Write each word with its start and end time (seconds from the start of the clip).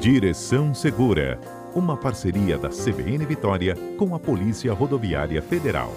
Direção 0.00 0.72
Segura, 0.72 1.38
uma 1.76 1.94
parceria 1.94 2.56
da 2.56 2.70
CBN 2.70 3.26
Vitória 3.26 3.74
com 3.98 4.14
a 4.14 4.18
Polícia 4.18 4.72
Rodoviária 4.72 5.42
Federal. 5.42 5.90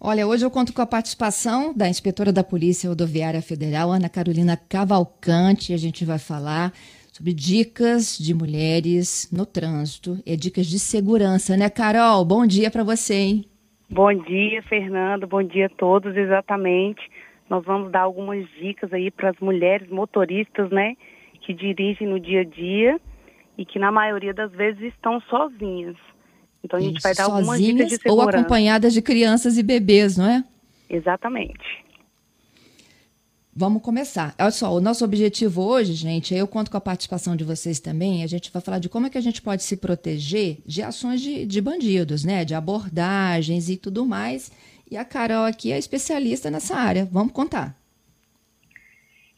Olha, 0.00 0.26
hoje 0.26 0.44
eu 0.44 0.50
conto 0.50 0.72
com 0.72 0.82
a 0.82 0.86
participação 0.86 1.72
da 1.72 1.88
inspetora 1.88 2.32
da 2.32 2.42
Polícia 2.42 2.90
Rodoviária 2.90 3.40
Federal, 3.40 3.92
Ana 3.92 4.08
Carolina 4.08 4.56
Cavalcante. 4.56 5.72
A 5.72 5.76
gente 5.76 6.04
vai 6.04 6.18
falar 6.18 6.72
sobre 7.12 7.32
dicas 7.32 8.18
de 8.18 8.34
mulheres 8.34 9.30
no 9.32 9.46
trânsito 9.46 10.18
e 10.26 10.36
dicas 10.36 10.66
de 10.66 10.80
segurança, 10.80 11.56
né, 11.56 11.70
Carol? 11.70 12.24
Bom 12.24 12.44
dia 12.44 12.68
para 12.68 12.82
você, 12.82 13.14
hein? 13.14 13.44
Bom 13.88 14.12
dia, 14.12 14.60
Fernando. 14.64 15.24
Bom 15.24 15.44
dia 15.44 15.66
a 15.66 15.70
todos. 15.70 16.16
Exatamente. 16.16 17.00
Nós 17.48 17.64
vamos 17.64 17.92
dar 17.92 18.02
algumas 18.02 18.48
dicas 18.60 18.92
aí 18.92 19.10
para 19.10 19.30
as 19.30 19.38
mulheres 19.38 19.88
motoristas, 19.88 20.70
né, 20.70 20.96
que 21.40 21.54
dirigem 21.54 22.08
no 22.08 22.18
dia 22.18 22.40
a 22.40 22.44
dia 22.44 23.00
e 23.56 23.64
que 23.64 23.78
na 23.78 23.92
maioria 23.92 24.34
das 24.34 24.50
vezes 24.52 24.82
estão 24.92 25.20
sozinhas. 25.22 25.96
Então 26.62 26.78
a 26.78 26.82
gente 26.82 26.98
Isso, 26.98 27.02
vai 27.02 27.14
dar 27.14 27.24
algumas 27.24 27.60
dicas 27.60 27.88
de 27.88 27.96
segurança. 27.96 28.22
Ou 28.22 28.28
acompanhadas 28.28 28.92
de 28.92 29.00
crianças 29.00 29.56
e 29.56 29.62
bebês, 29.62 30.16
não 30.16 30.28
é? 30.28 30.44
Exatamente. 30.90 31.86
Vamos 33.58 33.80
começar. 33.80 34.34
Olha 34.38 34.50
só, 34.50 34.74
o 34.74 34.82
nosso 34.82 35.02
objetivo 35.02 35.62
hoje, 35.62 35.94
gente, 35.94 36.34
eu 36.34 36.46
conto 36.46 36.70
com 36.70 36.76
a 36.76 36.80
participação 36.80 37.34
de 37.34 37.42
vocês 37.42 37.80
também. 37.80 38.22
A 38.22 38.26
gente 38.26 38.52
vai 38.52 38.60
falar 38.60 38.78
de 38.78 38.88
como 38.88 39.06
é 39.06 39.10
que 39.10 39.16
a 39.16 39.20
gente 39.22 39.40
pode 39.40 39.62
se 39.62 39.78
proteger 39.78 40.58
de 40.66 40.82
ações 40.82 41.22
de, 41.22 41.46
de 41.46 41.60
bandidos, 41.62 42.22
né? 42.22 42.44
De 42.44 42.54
abordagens 42.54 43.70
e 43.70 43.78
tudo 43.78 44.04
mais. 44.04 44.52
E 44.90 44.96
a 44.96 45.04
Carol 45.04 45.44
aqui 45.44 45.72
é 45.72 45.78
especialista 45.78 46.50
nessa 46.50 46.76
área. 46.76 47.04
Vamos 47.04 47.32
contar. 47.32 47.76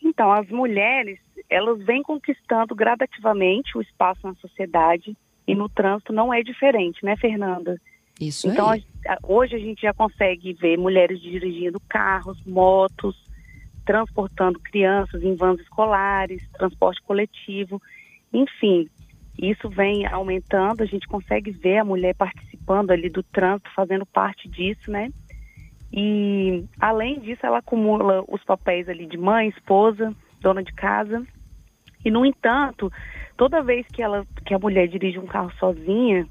Então, 0.02 0.30
as 0.32 0.48
mulheres, 0.48 1.18
elas 1.48 1.78
vêm 1.84 2.02
conquistando 2.02 2.74
gradativamente 2.74 3.76
o 3.76 3.80
espaço 3.80 4.26
na 4.26 4.34
sociedade 4.34 5.16
e 5.46 5.54
no 5.54 5.68
trânsito 5.68 6.12
não 6.12 6.32
é 6.32 6.42
diferente, 6.42 7.04
né, 7.04 7.16
Fernanda? 7.16 7.80
Isso 8.20 8.48
então, 8.48 8.68
aí. 8.68 8.84
hoje 9.22 9.54
a 9.54 9.58
gente 9.58 9.82
já 9.82 9.94
consegue 9.94 10.52
ver 10.52 10.76
mulheres 10.76 11.20
dirigindo 11.20 11.80
carros, 11.88 12.38
motos, 12.44 13.16
transportando 13.86 14.58
crianças 14.58 15.22
em 15.22 15.34
vans 15.34 15.60
escolares, 15.60 16.42
transporte 16.52 17.00
coletivo, 17.02 17.80
enfim, 18.32 18.88
isso 19.38 19.70
vem 19.70 20.04
aumentando, 20.04 20.82
a 20.82 20.86
gente 20.86 21.06
consegue 21.06 21.52
ver 21.52 21.78
a 21.78 21.84
mulher 21.84 22.14
participando 22.14 22.90
ali 22.90 23.08
do 23.08 23.22
trânsito, 23.22 23.70
fazendo 23.74 24.04
parte 24.04 24.48
disso, 24.48 24.90
né? 24.90 25.10
E 25.92 26.64
além 26.78 27.20
disso, 27.20 27.44
ela 27.44 27.58
acumula 27.58 28.24
os 28.28 28.42
papéis 28.44 28.88
ali 28.88 29.06
de 29.06 29.16
mãe, 29.16 29.48
esposa, 29.48 30.14
dona 30.40 30.62
de 30.62 30.72
casa. 30.72 31.26
E 32.04 32.10
no 32.10 32.24
entanto, 32.24 32.92
toda 33.36 33.62
vez 33.62 33.86
que 33.88 34.02
ela 34.02 34.26
que 34.44 34.54
a 34.54 34.58
mulher 34.58 34.86
dirige 34.86 35.18
um 35.18 35.26
carro 35.26 35.50
sozinha, 35.58 36.26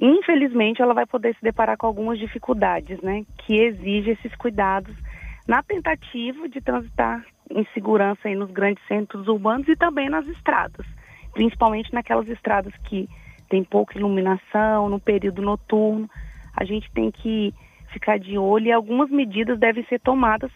infelizmente 0.00 0.80
ela 0.80 0.94
vai 0.94 1.06
poder 1.06 1.34
se 1.34 1.42
deparar 1.42 1.76
com 1.76 1.86
algumas 1.86 2.18
dificuldades, 2.18 3.00
né, 3.00 3.24
que 3.38 3.56
exige 3.56 4.10
esses 4.10 4.34
cuidados 4.36 4.94
na 5.46 5.62
tentativa 5.62 6.48
de 6.48 6.60
transitar 6.60 7.24
em 7.50 7.66
segurança 7.74 8.28
aí 8.28 8.34
nos 8.34 8.50
grandes 8.50 8.82
centros 8.86 9.28
urbanos 9.28 9.68
e 9.68 9.76
também 9.76 10.08
nas 10.08 10.26
estradas, 10.26 10.86
principalmente 11.32 11.92
naquelas 11.92 12.28
estradas 12.28 12.74
que 12.84 13.08
tem 13.48 13.62
pouca 13.62 13.98
iluminação, 13.98 14.88
no 14.88 14.98
período 14.98 15.42
noturno. 15.42 16.08
A 16.56 16.64
gente 16.64 16.90
tem 16.92 17.10
que 17.10 17.52
ficar 17.94 18.18
de 18.18 18.36
olho 18.36 18.66
e 18.66 18.72
algumas 18.72 19.10
medidas 19.10 19.58
devem 19.58 19.84
ser 19.86 20.00
tomadas 20.00 20.50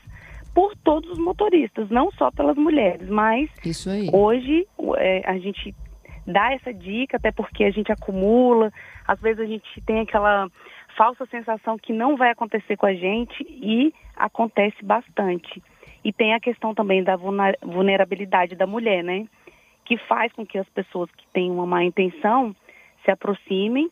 por 0.54 0.74
todos 0.76 1.10
os 1.10 1.18
motoristas, 1.18 1.88
não 1.88 2.10
só 2.12 2.30
pelas 2.30 2.56
mulheres, 2.56 3.08
mas 3.08 3.48
hoje 4.12 4.66
é, 4.96 5.22
a 5.24 5.38
gente 5.38 5.74
dá 6.26 6.52
essa 6.52 6.74
dica, 6.74 7.16
até 7.16 7.32
porque 7.32 7.64
a 7.64 7.70
gente 7.70 7.90
acumula, 7.90 8.70
às 9.06 9.20
vezes 9.20 9.40
a 9.40 9.46
gente 9.46 9.80
tem 9.86 10.00
aquela 10.00 10.48
falsa 10.96 11.24
sensação 11.26 11.78
que 11.78 11.92
não 11.92 12.16
vai 12.16 12.30
acontecer 12.30 12.76
com 12.76 12.86
a 12.86 12.92
gente 12.92 13.46
e 13.48 13.94
acontece 14.16 14.84
bastante. 14.84 15.62
E 16.04 16.12
tem 16.12 16.34
a 16.34 16.40
questão 16.40 16.74
também 16.74 17.02
da 17.02 17.16
vulnerabilidade 17.16 18.56
da 18.56 18.66
mulher, 18.66 19.02
né? 19.02 19.26
Que 19.84 19.96
faz 19.96 20.32
com 20.32 20.44
que 20.44 20.58
as 20.58 20.68
pessoas 20.70 21.10
que 21.12 21.26
têm 21.32 21.50
uma 21.50 21.66
má 21.66 21.84
intenção 21.84 22.54
se 23.04 23.10
aproximem 23.10 23.88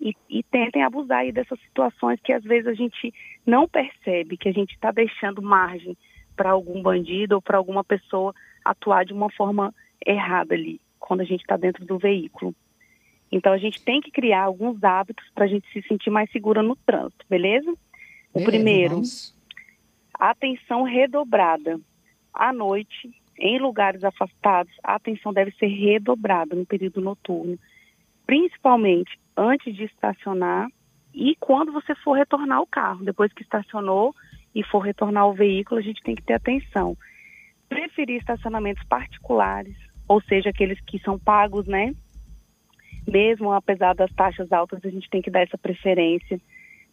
e, 0.00 0.14
e 0.28 0.42
tentem 0.42 0.82
abusar 0.82 1.18
aí 1.20 1.32
dessas 1.32 1.58
situações 1.60 2.20
que 2.22 2.32
às 2.32 2.42
vezes 2.42 2.66
a 2.66 2.74
gente 2.74 3.12
não 3.44 3.68
percebe, 3.68 4.36
que 4.36 4.48
a 4.48 4.52
gente 4.52 4.72
está 4.72 4.90
deixando 4.90 5.42
margem 5.42 5.96
para 6.36 6.50
algum 6.50 6.82
bandido 6.82 7.36
ou 7.36 7.42
para 7.42 7.56
alguma 7.56 7.82
pessoa 7.82 8.34
atuar 8.64 9.04
de 9.04 9.12
uma 9.12 9.30
forma 9.30 9.74
errada 10.04 10.54
ali, 10.54 10.80
quando 10.98 11.22
a 11.22 11.24
gente 11.24 11.40
está 11.40 11.56
dentro 11.56 11.84
do 11.84 11.98
veículo. 11.98 12.54
Então 13.32 13.52
a 13.52 13.58
gente 13.58 13.82
tem 13.82 14.00
que 14.00 14.10
criar 14.10 14.44
alguns 14.44 14.82
hábitos 14.84 15.24
para 15.34 15.44
a 15.44 15.48
gente 15.48 15.66
se 15.72 15.82
sentir 15.88 16.10
mais 16.10 16.30
segura 16.30 16.62
no 16.62 16.76
trânsito, 16.76 17.24
beleza? 17.28 17.70
O 18.32 18.38
beleza, 18.38 18.50
primeiro, 18.50 18.94
vamos. 18.94 19.34
atenção 20.14 20.82
redobrada. 20.82 21.80
À 22.32 22.52
noite, 22.52 23.10
em 23.38 23.58
lugares 23.58 24.04
afastados, 24.04 24.72
a 24.82 24.94
atenção 24.94 25.32
deve 25.32 25.50
ser 25.52 25.66
redobrada 25.66 26.54
no 26.54 26.66
período 26.66 27.00
noturno, 27.00 27.58
principalmente 28.26 29.18
antes 29.36 29.74
de 29.74 29.84
estacionar 29.84 30.68
e 31.14 31.34
quando 31.36 31.72
você 31.72 31.94
for 31.96 32.14
retornar 32.14 32.60
o 32.60 32.66
carro. 32.66 33.04
Depois 33.04 33.32
que 33.32 33.42
estacionou 33.42 34.14
e 34.54 34.62
for 34.64 34.80
retornar 34.80 35.26
o 35.28 35.34
veículo, 35.34 35.80
a 35.80 35.82
gente 35.82 36.02
tem 36.02 36.14
que 36.14 36.22
ter 36.22 36.34
atenção. 36.34 36.96
Preferir 37.68 38.18
estacionamentos 38.18 38.84
particulares, 38.84 39.76
ou 40.08 40.20
seja, 40.22 40.50
aqueles 40.50 40.80
que 40.80 40.98
são 41.00 41.18
pagos, 41.18 41.66
né? 41.66 41.92
mesmo 43.06 43.52
apesar 43.52 43.94
das 43.94 44.12
taxas 44.12 44.50
altas, 44.52 44.84
a 44.84 44.90
gente 44.90 45.08
tem 45.08 45.22
que 45.22 45.30
dar 45.30 45.42
essa 45.42 45.56
preferência. 45.56 46.40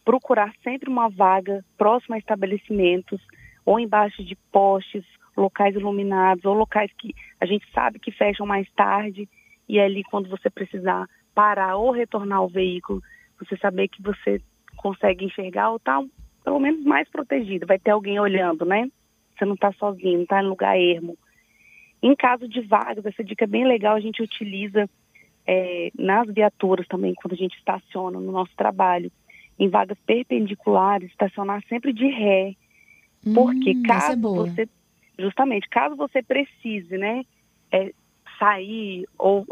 Procurar 0.04 0.54
sempre 0.62 0.88
uma 0.88 1.08
vaga 1.08 1.64
próxima 1.76 2.16
a 2.16 2.18
estabelecimentos 2.18 3.20
ou 3.64 3.80
embaixo 3.80 4.22
de 4.22 4.36
postes, 4.52 5.04
locais 5.36 5.74
iluminados 5.74 6.44
ou 6.44 6.54
locais 6.54 6.90
que 6.96 7.14
a 7.40 7.46
gente 7.46 7.66
sabe 7.72 7.98
que 7.98 8.12
fecham 8.12 8.46
mais 8.46 8.70
tarde 8.72 9.28
e 9.68 9.80
ali 9.80 10.04
quando 10.04 10.28
você 10.28 10.48
precisar 10.48 11.08
parar 11.34 11.76
ou 11.76 11.90
retornar 11.90 12.42
o 12.42 12.48
veículo, 12.48 13.02
você 13.38 13.56
saber 13.56 13.88
que 13.88 14.02
você 14.02 14.40
consegue 14.76 15.24
enxergar 15.24 15.70
ou 15.70 15.78
tá 15.78 16.02
pelo 16.44 16.60
menos 16.60 16.84
mais 16.84 17.08
protegido, 17.08 17.66
vai 17.66 17.78
ter 17.78 17.90
alguém 17.90 18.20
olhando, 18.20 18.64
né? 18.66 18.88
Você 19.36 19.44
não 19.44 19.54
está 19.54 19.72
sozinho, 19.72 20.16
não 20.16 20.22
está 20.24 20.42
em 20.42 20.46
lugar 20.46 20.78
ermo. 20.78 21.16
Em 22.02 22.14
caso 22.14 22.46
de 22.46 22.60
vagas, 22.60 23.04
essa 23.06 23.24
dica 23.24 23.44
é 23.44 23.48
bem 23.48 23.66
legal, 23.66 23.96
a 23.96 24.00
gente 24.00 24.22
utiliza 24.22 24.88
é, 25.46 25.90
nas 25.98 26.28
viaturas 26.28 26.86
também, 26.86 27.14
quando 27.14 27.32
a 27.32 27.36
gente 27.36 27.56
estaciona 27.56 28.20
no 28.20 28.30
nosso 28.30 28.52
trabalho, 28.56 29.10
em 29.58 29.68
vagas 29.68 29.98
perpendiculares, 30.04 31.10
estacionar 31.10 31.62
sempre 31.66 31.92
de 31.92 32.06
ré. 32.06 32.54
Porque 33.32 33.70
hum, 33.70 33.82
é 33.82 33.88
caso 33.88 34.20
você, 34.20 34.68
justamente, 35.18 35.66
caso 35.70 35.96
você 35.96 36.22
precise, 36.22 36.98
né, 36.98 37.24
é, 37.72 37.92
sair 38.38 39.06
ou 39.18 39.46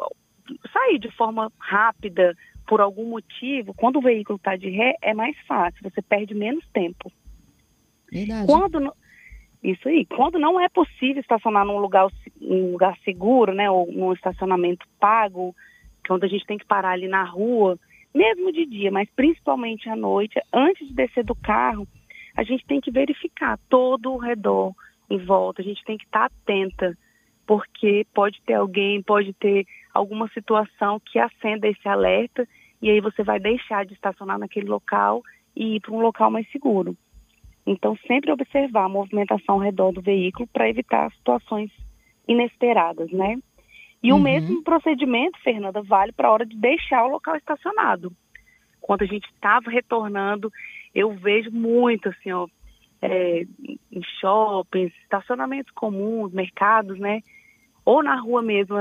sair 0.73 0.99
de 0.99 1.11
forma 1.13 1.51
rápida 1.59 2.37
por 2.67 2.81
algum 2.81 3.07
motivo, 3.07 3.75
quando 3.75 3.97
o 3.97 4.03
veículo 4.03 4.37
está 4.37 4.57
de 4.57 4.71
ré, 4.71 4.97
é 5.03 5.13
mais 5.13 5.37
fácil, 5.47 5.81
você 5.83 6.01
perde 6.01 6.35
menos 6.35 6.65
tempo. 6.73 7.13
Verdade. 8.11 8.47
Quando 8.47 8.93
isso 9.63 9.89
aí, 9.89 10.05
quando 10.07 10.39
não 10.39 10.61
é 10.61 10.69
possível 10.69 11.21
estacionar 11.21 11.65
num 11.65 11.79
lugar, 11.79 12.09
num 12.41 12.73
lugar 12.73 12.99
seguro, 13.05 13.55
né, 13.55 13.71
ou 13.71 13.91
num 13.93 14.13
estacionamento 14.13 14.87
pago, 14.99 15.55
quando 16.07 16.25
a 16.25 16.29
gente 16.29 16.45
tem 16.47 16.59
que 16.59 16.67
parar 16.67 16.91
ali 16.91 17.07
na 17.07 17.25
rua, 17.25 17.79
mesmo 18.13 18.53
de 18.53 18.67
dia, 18.67 18.91
mas 18.91 19.09
principalmente 19.15 19.89
à 19.89 19.95
noite, 19.95 20.41
antes 20.53 20.87
de 20.89 20.95
descer 20.95 21.25
do 21.25 21.35
carro, 21.35 21.87
a 22.37 22.43
gente 22.43 22.67
tem 22.67 22.81
que 22.81 22.91
verificar 22.91 23.59
todo 23.69 24.13
o 24.13 24.19
redor 24.19 24.75
em 25.09 25.19
volta, 25.19 25.63
a 25.63 25.65
gente 25.65 25.85
tem 25.85 25.97
que 25.97 26.05
estar 26.05 26.25
atenta, 26.25 26.97
porque 27.47 28.07
pode 28.15 28.41
ter 28.43 28.55
alguém, 28.55 29.03
pode 29.03 29.33
ter 29.35 29.67
alguma 29.93 30.29
situação 30.29 31.01
que 31.01 31.19
acenda 31.19 31.69
esse 31.69 31.87
alerta 31.89 32.47
e 32.81 32.91
aí 32.91 33.01
você 33.01 33.23
vai 33.23 33.39
deixar 33.39 33.85
de 33.85 33.95
estacionar 33.95 34.39
naquele 34.39 34.69
local 34.69 35.23
e 35.55 35.77
ir 35.77 35.81
para 35.81 35.93
um 35.93 36.01
local 36.01 36.31
mais 36.31 36.51
seguro. 36.51 36.97
Então, 37.65 37.97
sempre 38.07 38.33
observar 38.33 38.85
a 38.85 38.89
movimentação 38.89 39.57
ao 39.57 39.61
redor 39.61 39.93
do 39.93 40.03
veículo 40.03 40.49
para 40.53 40.69
evitar 40.69 41.13
situações 41.13 41.71
inesperadas, 42.27 43.11
né? 43.13 43.39
E 44.03 44.13
uhum. 44.13 44.19
o 44.19 44.23
mesmo 44.23 44.63
procedimento, 44.65 45.39
Fernanda, 45.43 45.81
vale 45.83 46.13
para 46.13 46.29
a 46.29 46.33
hora 46.33 46.47
de 46.47 46.57
deixar 46.57 47.05
o 47.05 47.11
local 47.11 47.37
estacionado. 47.37 48.13
Quando 48.81 49.03
a 49.03 49.07
gente 49.07 49.27
estava 49.27 49.71
retornando, 49.71 50.53
eu 50.93 51.13
vejo 51.13 51.53
muito 51.53 52.09
assim, 52.09 52.33
ó, 52.33 52.49
é, 53.03 53.45
em 53.91 54.03
shoppings, 54.21 54.93
estacionamentos 55.03 55.73
comuns, 55.73 56.33
mercados, 56.33 56.99
né? 56.99 57.21
Ou 57.85 58.03
na 58.03 58.15
rua 58.15 58.41
mesmo, 58.41 58.77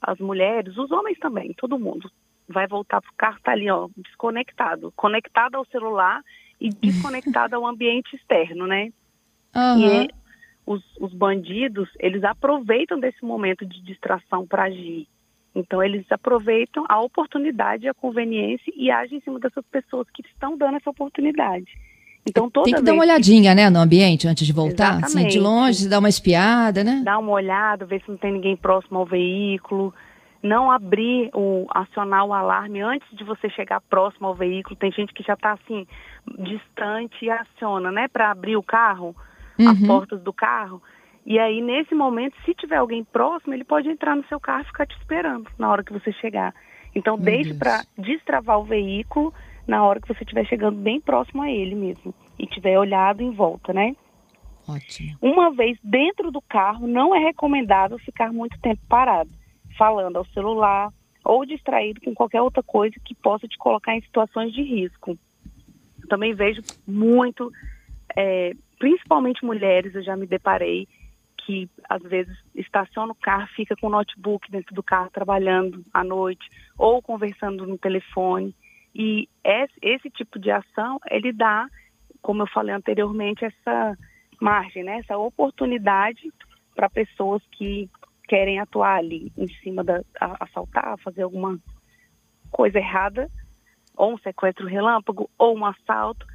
as 0.00 0.18
mulheres, 0.20 0.76
os 0.76 0.92
homens 0.92 1.18
também, 1.18 1.52
todo 1.54 1.78
mundo 1.78 2.08
vai 2.48 2.66
voltar 2.66 3.00
para 3.00 3.10
o 3.10 3.16
carro, 3.16 3.38
tá 3.42 3.52
ali, 3.52 3.70
ó, 3.70 3.88
desconectado, 3.96 4.92
conectado 4.94 5.56
ao 5.56 5.64
celular 5.66 6.22
e 6.60 6.70
desconectado 6.70 7.56
ao 7.56 7.66
ambiente 7.66 8.14
externo, 8.14 8.66
né? 8.66 8.92
Uhum. 9.54 9.78
E 9.78 10.04
é, 10.04 10.08
os, 10.66 10.82
os 11.00 11.12
bandidos, 11.12 11.88
eles 11.98 12.22
aproveitam 12.22 13.00
desse 13.00 13.24
momento 13.24 13.66
de 13.66 13.82
distração 13.82 14.46
para 14.46 14.64
agir. 14.64 15.08
Então, 15.54 15.82
eles 15.82 16.04
aproveitam 16.10 16.84
a 16.88 17.00
oportunidade, 17.00 17.88
a 17.88 17.94
conveniência 17.94 18.72
e 18.76 18.90
agem 18.90 19.18
em 19.18 19.20
cima 19.20 19.38
dessas 19.38 19.64
pessoas 19.66 20.08
que 20.10 20.22
estão 20.26 20.56
dando 20.56 20.76
essa 20.76 20.90
oportunidade. 20.90 21.72
Então, 22.26 22.48
toda 22.48 22.64
Tem 22.64 22.74
que 22.74 22.80
vez 22.80 22.86
dar 22.86 22.92
uma 22.94 23.02
olhadinha, 23.04 23.54
né, 23.54 23.68
no 23.68 23.78
ambiente 23.78 24.26
antes 24.26 24.46
de 24.46 24.52
voltar. 24.52 25.04
Assim, 25.04 25.26
de 25.26 25.38
longe, 25.38 25.88
dar 25.88 25.98
uma 25.98 26.08
espiada, 26.08 26.82
né? 26.82 27.02
dar 27.04 27.18
uma 27.18 27.32
olhada, 27.32 27.84
ver 27.84 28.00
se 28.02 28.10
não 28.10 28.16
tem 28.16 28.32
ninguém 28.32 28.56
próximo 28.56 28.98
ao 28.98 29.04
veículo, 29.06 29.92
não 30.42 30.70
abrir 30.70 31.30
o 31.34 31.66
acionar 31.70 32.24
o 32.24 32.32
alarme 32.32 32.80
antes 32.80 33.06
de 33.16 33.24
você 33.24 33.48
chegar 33.50 33.80
próximo 33.82 34.26
ao 34.28 34.34
veículo. 34.34 34.76
Tem 34.76 34.90
gente 34.90 35.12
que 35.12 35.22
já 35.22 35.34
está 35.34 35.52
assim 35.52 35.86
distante 36.38 37.24
e 37.24 37.30
aciona, 37.30 37.90
né, 37.92 38.08
para 38.08 38.30
abrir 38.30 38.56
o 38.56 38.62
carro, 38.62 39.14
as 39.58 39.78
Uhum. 39.78 39.86
portas 39.86 40.20
do 40.22 40.32
carro. 40.32 40.82
E 41.26 41.38
aí 41.38 41.60
nesse 41.60 41.94
momento, 41.94 42.34
se 42.44 42.54
tiver 42.54 42.76
alguém 42.76 43.04
próximo, 43.04 43.54
ele 43.54 43.64
pode 43.64 43.88
entrar 43.88 44.14
no 44.16 44.24
seu 44.26 44.38
carro 44.40 44.62
e 44.62 44.66
ficar 44.66 44.86
te 44.86 44.96
esperando 44.98 45.46
na 45.58 45.70
hora 45.70 45.82
que 45.84 45.92
você 45.92 46.12
chegar. 46.12 46.54
Então 46.94 47.16
Meu 47.16 47.24
deixe 47.26 47.54
para 47.54 47.84
destravar 47.98 48.58
o 48.58 48.64
veículo 48.64 49.32
na 49.66 49.84
hora 49.84 50.00
que 50.00 50.08
você 50.08 50.22
estiver 50.22 50.46
chegando 50.46 50.78
bem 50.78 51.00
próximo 51.00 51.42
a 51.42 51.50
ele 51.50 51.74
mesmo 51.74 52.14
e 52.38 52.46
tiver 52.46 52.78
olhado 52.78 53.22
em 53.22 53.30
volta, 53.30 53.72
né? 53.72 53.94
Ótimo. 54.68 55.16
Uma 55.20 55.50
vez 55.50 55.78
dentro 55.82 56.30
do 56.30 56.40
carro, 56.40 56.86
não 56.86 57.14
é 57.14 57.18
recomendável 57.18 57.98
ficar 57.98 58.32
muito 58.32 58.58
tempo 58.60 58.80
parado, 58.88 59.30
falando 59.76 60.16
ao 60.16 60.26
celular 60.26 60.90
ou 61.24 61.44
distraído 61.46 62.00
com 62.00 62.14
qualquer 62.14 62.42
outra 62.42 62.62
coisa 62.62 62.94
que 63.04 63.14
possa 63.14 63.48
te 63.48 63.56
colocar 63.56 63.96
em 63.96 64.02
situações 64.02 64.52
de 64.52 64.62
risco. 64.62 65.18
Eu 66.02 66.08
também 66.08 66.34
vejo 66.34 66.60
muito, 66.86 67.50
é, 68.14 68.52
principalmente 68.78 69.44
mulheres, 69.44 69.94
eu 69.94 70.02
já 70.02 70.16
me 70.16 70.26
deparei, 70.26 70.86
que 71.38 71.68
às 71.88 72.02
vezes 72.02 72.34
estaciona 72.54 73.12
o 73.12 73.16
carro, 73.16 73.48
fica 73.54 73.74
com 73.76 73.86
o 73.86 73.90
notebook 73.90 74.50
dentro 74.50 74.74
do 74.74 74.82
carro 74.82 75.10
trabalhando 75.10 75.84
à 75.92 76.02
noite 76.02 76.48
ou 76.76 77.02
conversando 77.02 77.66
no 77.66 77.78
telefone. 77.78 78.54
E 78.94 79.28
esse, 79.82 80.10
tipo 80.10 80.38
de 80.38 80.50
ação, 80.50 81.00
ele 81.10 81.32
dá, 81.32 81.66
como 82.22 82.42
eu 82.42 82.46
falei 82.46 82.74
anteriormente, 82.74 83.44
essa 83.44 83.98
margem, 84.40 84.84
né? 84.84 84.98
essa 84.98 85.16
oportunidade 85.16 86.30
para 86.74 86.88
pessoas 86.88 87.42
que 87.52 87.88
querem 88.28 88.58
atuar 88.58 88.98
ali 88.98 89.32
em 89.36 89.48
cima 89.62 89.82
da 89.82 90.02
assaltar, 90.40 90.98
fazer 90.98 91.22
alguma 91.22 91.58
coisa 92.50 92.78
errada, 92.78 93.30
ou 93.96 94.14
um 94.14 94.18
sequestro 94.18 94.66
relâmpago, 94.66 95.28
ou 95.38 95.56
um 95.56 95.64
assalto. 95.64 96.26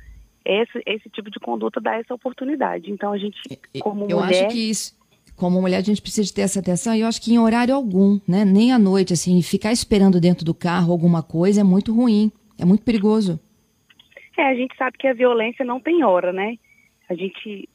Esse, 0.45 0.81
esse 0.85 1.09
tipo 1.09 1.29
de 1.29 1.39
conduta 1.39 1.79
dá 1.81 1.95
essa 1.95 2.13
oportunidade. 2.13 2.91
Então 2.91 3.11
a 3.11 3.17
gente, 3.17 3.38
como 3.79 4.06
eu 4.09 4.19
mulher, 4.19 4.45
acho 4.45 4.56
que 4.56 4.69
isso, 4.69 4.97
como 5.35 5.61
mulher, 5.61 5.77
a 5.77 5.81
gente 5.81 6.01
precisa 6.01 6.33
ter 6.33 6.41
essa 6.41 6.59
atenção 6.59 6.95
e 6.95 7.01
eu 7.01 7.07
acho 7.07 7.21
que 7.21 7.33
em 7.33 7.39
horário 7.39 7.73
algum, 7.73 8.19
né? 8.27 8.44
Nem 8.45 8.71
à 8.71 8.79
noite, 8.79 9.13
assim, 9.13 9.41
ficar 9.41 9.71
esperando 9.71 10.19
dentro 10.19 10.45
do 10.45 10.53
carro 10.53 10.91
alguma 10.91 11.21
coisa 11.23 11.61
é 11.61 11.63
muito 11.63 11.94
ruim, 11.94 12.31
é 12.59 12.65
muito 12.65 12.83
perigoso. 12.83 13.39
É, 14.38 14.44
a 14.44 14.56
gente 14.56 14.75
sabe 14.77 14.97
que 14.97 15.07
a 15.07 15.13
violência 15.13 15.65
não 15.65 15.79
tem 15.79 16.03
hora, 16.03 16.31
né? 16.31 16.57
A 17.09 17.13
gente 17.13 17.67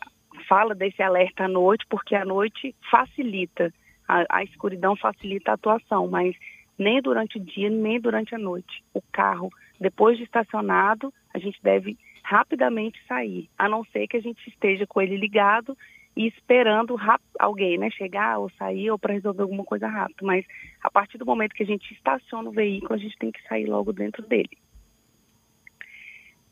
fala 0.49 0.75
desse 0.75 1.03
alerta 1.03 1.45
à 1.45 1.49
noite 1.49 1.85
porque 1.89 2.15
a 2.15 2.25
noite 2.25 2.75
facilita, 2.91 3.73
a, 4.09 4.25
a 4.29 4.45
escuridão 4.45 4.97
facilita 4.97 5.51
a 5.51 5.55
atuação, 5.55 6.09
mas 6.09 6.35
nem 6.79 7.01
durante 7.01 7.39
o 7.39 7.41
dia, 7.41 7.71
nem 7.71 8.01
durante 8.01 8.35
a 8.35 8.39
noite. 8.39 8.83
O 8.93 9.03
carro, 9.13 9.51
depois 9.81 10.17
de 10.17 10.25
estacionado, 10.25 11.13
a 11.33 11.39
gente 11.39 11.59
deve 11.63 11.97
rapidamente 12.23 12.99
sair, 13.07 13.49
a 13.59 13.69
não 13.69 13.85
ser 13.85 14.07
que 14.07 14.17
a 14.17 14.21
gente 14.21 14.49
esteja 14.49 14.87
com 14.87 15.01
ele 15.01 15.17
ligado 15.17 15.77
e 16.17 16.27
esperando 16.29 16.97
alguém, 17.39 17.77
né, 17.77 17.91
chegar 17.91 18.39
ou 18.39 18.49
sair 18.51 18.91
ou 18.91 18.99
para 18.99 19.13
resolver 19.13 19.43
alguma 19.43 19.65
coisa 19.65 19.87
rápido. 19.87 20.25
Mas 20.25 20.45
a 20.83 20.91
partir 20.91 21.19
do 21.19 21.27
momento 21.27 21.55
que 21.55 21.63
a 21.63 21.67
gente 21.67 21.93
estaciona 21.93 22.49
o 22.49 22.53
veículo, 22.53 22.95
a 22.95 22.99
gente 22.99 23.19
tem 23.19 23.31
que 23.31 23.43
sair 23.49 23.67
logo 23.67 23.93
dentro 23.93 24.23
dele. 24.23 24.57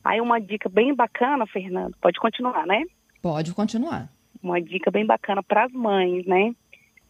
Aí 0.04 0.20
uma 0.20 0.40
dica 0.40 0.68
bem 0.68 0.94
bacana, 0.94 1.46
Fernando, 1.46 1.94
pode 2.00 2.18
continuar, 2.18 2.66
né? 2.66 2.84
Pode 3.20 3.54
continuar. 3.54 4.08
Uma 4.42 4.60
dica 4.60 4.90
bem 4.90 5.06
bacana 5.06 5.42
para 5.42 5.64
as 5.64 5.72
mães, 5.72 6.26
né? 6.26 6.54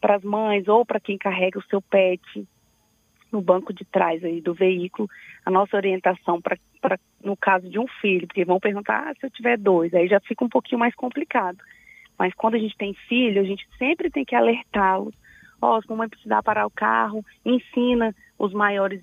Para 0.00 0.16
as 0.16 0.22
mães 0.22 0.68
ou 0.68 0.84
para 0.84 1.00
quem 1.00 1.16
carrega 1.16 1.58
o 1.58 1.64
seu 1.64 1.80
pet 1.80 2.46
no 3.32 3.40
banco 3.40 3.72
de 3.72 3.84
trás 3.86 4.22
aí 4.22 4.42
do 4.42 4.52
veículo, 4.52 5.08
a 5.44 5.50
nossa 5.50 5.74
orientação 5.74 6.40
para 6.40 6.58
no 7.24 7.36
caso 7.36 7.68
de 7.70 7.78
um 7.78 7.86
filho, 8.00 8.26
porque 8.26 8.44
vão 8.44 8.60
perguntar, 8.60 9.08
ah, 9.08 9.14
se 9.18 9.24
eu 9.24 9.30
tiver 9.30 9.56
dois, 9.56 9.94
aí 9.94 10.06
já 10.08 10.20
fica 10.20 10.44
um 10.44 10.48
pouquinho 10.48 10.80
mais 10.80 10.94
complicado. 10.94 11.56
Mas 12.18 12.34
quando 12.34 12.56
a 12.56 12.58
gente 12.58 12.76
tem 12.76 12.92
filho, 13.08 13.40
a 13.40 13.44
gente 13.44 13.66
sempre 13.78 14.10
tem 14.10 14.24
que 14.24 14.34
alertá-los. 14.34 15.14
Ó, 15.60 15.80
se 15.80 15.86
a 15.86 15.90
mamãe 15.90 16.08
precisar 16.08 16.42
parar 16.42 16.66
o 16.66 16.70
carro, 16.70 17.24
ensina 17.44 18.14
os 18.38 18.52
maiores 18.52 19.00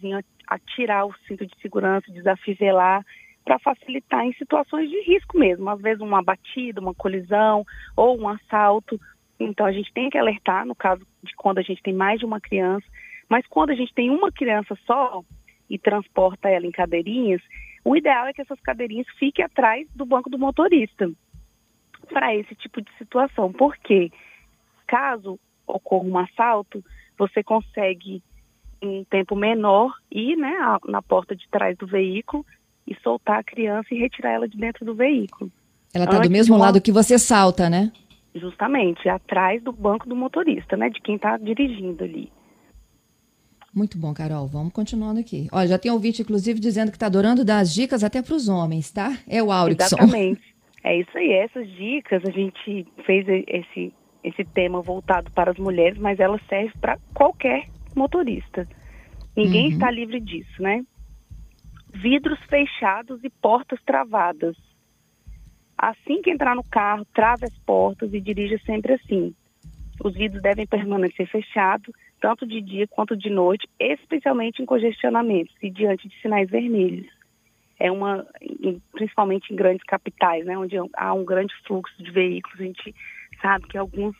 a 0.47 0.59
tirar 0.59 1.06
o 1.06 1.15
cinto 1.25 1.45
de 1.47 1.56
segurança, 1.62 2.12
desafivelar, 2.12 3.06
para 3.44 3.59
facilitar 3.59 4.25
em 4.25 4.33
situações 4.33 4.89
de 4.89 5.01
risco 5.01 5.38
mesmo. 5.38 5.69
Às 5.69 5.81
vezes 5.81 6.01
uma 6.01 6.21
batida, 6.21 6.81
uma 6.81 6.94
colisão 6.94 7.65
ou 7.95 8.19
um 8.19 8.27
assalto. 8.27 9.00
Então 9.39 9.65
a 9.65 9.71
gente 9.71 9.91
tem 9.94 10.09
que 10.09 10.18
alertar, 10.18 10.65
no 10.65 10.75
caso 10.75 11.06
de 11.24 11.36
quando 11.36 11.59
a 11.59 11.62
gente 11.62 11.81
tem 11.81 11.94
mais 11.94 12.19
de 12.19 12.25
uma 12.25 12.39
criança. 12.39 12.86
Mas 13.27 13.45
quando 13.47 13.71
a 13.71 13.75
gente 13.75 13.94
tem 13.94 14.09
uma 14.09 14.31
criança 14.31 14.77
só 14.86 15.24
e 15.69 15.77
transporta 15.77 16.50
ela 16.50 16.65
em 16.65 16.71
cadeirinhas, 16.71 17.41
o 17.83 17.95
ideal 17.95 18.27
é 18.27 18.33
que 18.33 18.41
essas 18.41 18.59
cadeirinhas 18.59 19.07
fiquem 19.18 19.45
atrás 19.45 19.88
do 19.95 20.06
banco 20.06 20.30
do 20.30 20.38
motorista 20.38 21.09
para 22.07 22.35
esse 22.35 22.56
tipo 22.56 22.81
de 22.81 22.92
situação. 22.97 23.51
Porque 23.53 24.12
caso 24.88 25.39
ocorra 25.65 26.06
um 26.06 26.18
assalto, 26.18 26.83
você 27.18 27.44
consegue 27.44 28.24
em 28.81 29.00
um 29.00 29.03
tempo 29.03 29.35
menor 29.35 29.94
ir 30.12 30.35
né, 30.35 30.56
na 30.85 31.01
porta 31.01 31.35
de 31.35 31.47
trás 31.50 31.77
do 31.77 31.85
veículo 31.85 32.45
e 32.89 32.95
soltar 33.01 33.39
a 33.39 33.44
criança 33.44 33.88
e 33.91 34.00
retirar 34.00 34.31
ela 34.31 34.47
de 34.50 34.57
dentro 34.57 34.83
do 34.83 34.95
veículo. 34.95 35.51
Ela 35.94 36.06
está 36.06 36.19
do 36.19 36.30
mesmo 36.30 36.57
lado 36.57 36.81
que 36.81 36.91
você 36.91 37.19
salta, 37.19 37.69
né? 37.69 37.91
Justamente, 38.33 39.07
atrás 39.07 39.62
do 39.63 39.71
banco 39.71 40.07
do 40.09 40.15
motorista, 40.15 40.75
né? 40.75 40.89
De 40.89 41.00
quem 41.01 41.15
está 41.15 41.38
dirigindo 41.38 42.03
ali. 42.03 42.31
Muito 43.74 43.97
bom, 43.97 44.13
Carol. 44.13 44.47
Vamos 44.47 44.74
continuando 44.74 45.19
aqui. 45.19 45.47
Olha, 45.51 45.68
já 45.68 45.77
tem 45.77 45.91
ouvinte, 45.91 46.21
inclusive, 46.21 46.59
dizendo 46.59 46.89
que 46.89 46.97
está 46.97 47.06
adorando 47.06 47.45
dar 47.45 47.59
as 47.59 47.74
dicas 47.74 48.03
até 48.03 48.21
para 48.21 48.36
os 48.36 48.50
homens, 48.50 48.92
tá? 48.92 49.18
É 49.27 49.42
o 49.42 49.51
Aurixon. 49.51 49.95
Exatamente. 49.97 50.42
É 50.83 51.00
isso 51.00 51.15
aí. 51.15 51.31
Essas 51.33 51.68
dicas, 51.71 52.24
a 52.25 52.31
gente 52.31 52.88
fez 53.06 53.25
esse, 53.47 53.94
esse 54.24 54.44
tema 54.45 54.81
voltado 54.81 55.31
para 55.31 55.51
as 55.51 55.57
mulheres, 55.57 55.99
mas 55.99 56.19
ela 56.19 56.40
serve 56.49 56.71
para 56.80 56.97
qualquer 57.14 57.68
motorista. 57.95 58.68
Ninguém 59.35 59.68
uhum. 59.68 59.73
está 59.73 59.92
livre 59.92 60.19
disso, 60.19 60.61
né? 60.61 60.83
Vidros 61.94 62.40
fechados 62.50 63.24
e 63.24 63.30
portas 63.30 63.80
travadas. 63.86 64.56
Assim 65.78 66.22
que 66.22 66.30
entrar 66.30 66.56
no 66.56 66.64
carro, 66.64 67.06
trave 67.14 67.46
as 67.46 67.58
portas 67.60 68.14
e 68.14 68.19
dirija 68.19 68.58
sempre 68.66 68.94
assim. 68.94 69.34
Os 70.04 70.14
vidros 70.14 70.42
devem 70.42 70.68
permanecer 70.68 71.28
fechados, 71.28 71.94
tanto 72.22 72.46
de 72.46 72.62
dia 72.62 72.88
quanto 72.88 73.16
de 73.16 73.30
noite, 73.30 73.68
especialmente 73.80 74.62
em 74.62 74.66
congestionamentos 74.66 75.56
e 75.62 75.69
diante 75.69 76.08
de 76.08 76.22
sinais 76.22 76.50
vermelhos. 76.50 77.08
É 77.80 77.92
uma, 77.92 78.26
principalmente 78.92 79.54
em 79.54 79.56
grandes 79.56 79.84
capitais, 79.86 80.46
né, 80.46 80.58
onde 80.58 80.76
há 80.96 81.14
um 81.14 81.24
grande 81.24 81.54
fluxo 81.66 81.96
de 82.02 82.12
veículos, 82.12 82.60
a 82.60 82.64
gente 82.64 82.96
sabe 83.42 83.68
que 83.68 83.78
alguns 83.78 84.16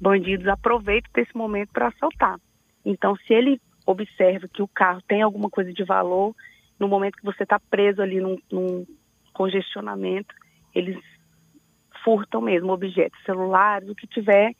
bandidos 0.00 0.48
aproveitam 0.48 1.10
desse 1.14 1.36
momento 1.36 1.70
para 1.72 1.88
assaltar. 1.88 2.38
Então, 2.84 3.16
se 3.16 3.32
ele 3.32 3.60
observa 3.86 4.48
que 4.48 4.62
o 4.62 4.68
carro 4.68 5.00
tem 5.06 5.22
alguma 5.22 5.48
coisa 5.48 5.72
de 5.72 5.84
valor, 5.84 6.34
no 6.78 6.88
momento 6.88 7.16
que 7.16 7.24
você 7.24 7.42
está 7.42 7.58
preso 7.58 8.02
ali 8.02 8.20
num, 8.20 8.38
num 8.50 8.86
congestionamento, 9.32 10.34
eles 10.74 10.98
furtam 12.04 12.40
mesmo 12.40 12.72
objetos, 12.72 13.20
celulares, 13.24 13.88
o 13.88 13.94
que 13.94 14.06
tiver 14.06 14.54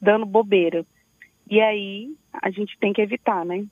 dando 0.00 0.26
bobeira. 0.26 0.84
E 1.50 1.60
aí 1.60 2.14
a 2.32 2.50
gente 2.50 2.78
tem 2.78 2.92
que 2.92 3.00
evitar, 3.00 3.44
né? 3.44 3.64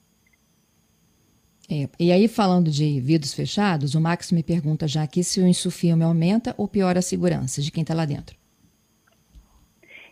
É, 1.71 1.89
e 2.01 2.11
aí, 2.11 2.27
falando 2.27 2.69
de 2.69 3.01
vidros 3.01 3.33
fechados, 3.33 3.95
o 3.95 4.01
Max 4.01 4.33
me 4.33 4.43
pergunta 4.43 4.89
já 4.89 5.05
aqui 5.05 5.23
se 5.23 5.41
o 5.41 5.47
insufilme 5.47 6.03
aumenta 6.03 6.53
ou 6.59 6.67
piora 6.67 6.99
a 6.99 7.03
segurança 7.03 7.63
de 7.63 7.71
quem 7.71 7.83
está 7.83 7.95
lá 7.95 8.05
dentro. 8.05 8.37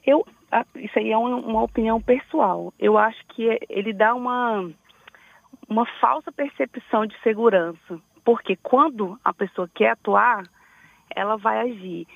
Eu, 0.07 0.25
isso 0.77 0.99
aí 0.99 1.11
é 1.11 1.19
uma, 1.19 1.37
uma 1.37 1.63
opinião 1.65 2.01
pessoal. 2.01 2.73
Eu 2.79 2.97
acho 2.97 3.19
que 3.35 3.59
ele 3.69 3.93
dá 3.93 4.15
uma, 4.15 4.71
uma 5.69 5.87
falsa 6.01 6.33
percepção 6.33 7.07
de 7.07 7.19
segurança. 7.21 8.01
Porque 8.25 8.57
quando 8.57 9.19
a 9.25 9.33
pessoa 9.33 9.69
quer 9.75 9.91
atuar, 9.91 10.45
ela 11.15 11.37
vai 11.37 11.61
agir. 11.61 12.07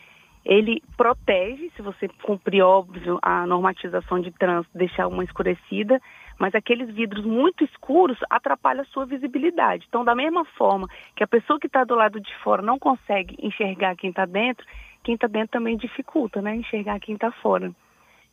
Ele 0.44 0.82
protege, 0.96 1.70
se 1.76 1.82
você 1.82 2.08
cumprir, 2.22 2.62
óbvio, 2.62 3.18
a 3.22 3.46
normatização 3.46 4.20
de 4.20 4.32
trânsito, 4.32 4.76
deixar 4.76 5.06
uma 5.06 5.22
escurecida, 5.22 6.00
mas 6.38 6.54
aqueles 6.54 6.92
vidros 6.92 7.24
muito 7.24 7.62
escuros 7.62 8.18
atrapalham 8.28 8.82
a 8.82 8.86
sua 8.86 9.06
visibilidade. 9.06 9.86
Então, 9.88 10.04
da 10.04 10.14
mesma 10.14 10.44
forma 10.44 10.88
que 11.14 11.22
a 11.22 11.28
pessoa 11.28 11.60
que 11.60 11.68
está 11.68 11.84
do 11.84 11.94
lado 11.94 12.20
de 12.20 12.34
fora 12.38 12.60
não 12.60 12.78
consegue 12.78 13.36
enxergar 13.40 13.94
quem 13.94 14.10
está 14.10 14.26
dentro, 14.26 14.66
quem 15.04 15.14
está 15.14 15.28
dentro 15.28 15.50
também 15.52 15.76
dificulta, 15.76 16.42
né? 16.42 16.56
Enxergar 16.56 16.98
quem 16.98 17.14
está 17.14 17.30
fora. 17.30 17.72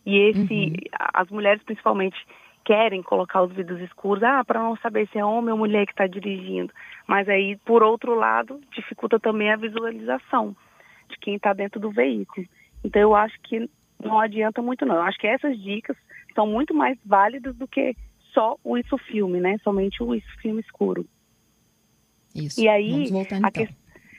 E 0.05 0.17
esse, 0.17 0.53
uhum. 0.53 0.75
as 1.13 1.29
mulheres 1.29 1.61
principalmente 1.61 2.17
querem 2.65 3.01
colocar 3.01 3.41
os 3.41 3.51
vidros 3.51 3.81
escuros, 3.81 4.23
ah, 4.23 4.43
para 4.45 4.61
não 4.61 4.75
saber 4.77 5.07
se 5.09 5.17
é 5.17 5.25
homem 5.25 5.51
ou 5.51 5.57
mulher 5.57 5.85
que 5.85 5.93
está 5.93 6.07
dirigindo. 6.07 6.71
Mas 7.07 7.27
aí, 7.27 7.57
por 7.65 7.81
outro 7.81 8.13
lado, 8.15 8.61
dificulta 8.75 9.19
também 9.19 9.51
a 9.51 9.57
visualização 9.57 10.55
de 11.09 11.17
quem 11.17 11.35
está 11.35 11.53
dentro 11.53 11.79
do 11.79 11.89
veículo. 11.89 12.45
Então, 12.83 13.01
eu 13.01 13.15
acho 13.15 13.39
que 13.41 13.69
não 14.03 14.19
adianta 14.19 14.61
muito, 14.61 14.85
não. 14.85 14.95
Eu 14.95 15.01
acho 15.01 15.17
que 15.17 15.27
essas 15.27 15.59
dicas 15.59 15.97
são 16.33 16.47
muito 16.47 16.73
mais 16.73 16.97
válidas 17.05 17.55
do 17.55 17.67
que 17.67 17.95
só 18.33 18.57
o 18.63 18.77
isso 18.77 18.97
filme, 18.97 19.39
né? 19.39 19.57
Somente 19.63 20.01
o 20.01 20.13
isso 20.15 20.29
filme 20.41 20.61
escuro. 20.61 21.05
Isso. 22.33 22.61
E 22.61 22.67
aí, 22.67 23.09
voltar, 23.09 23.37
então. 23.37 23.47
a, 23.47 23.51
que, 23.51 23.69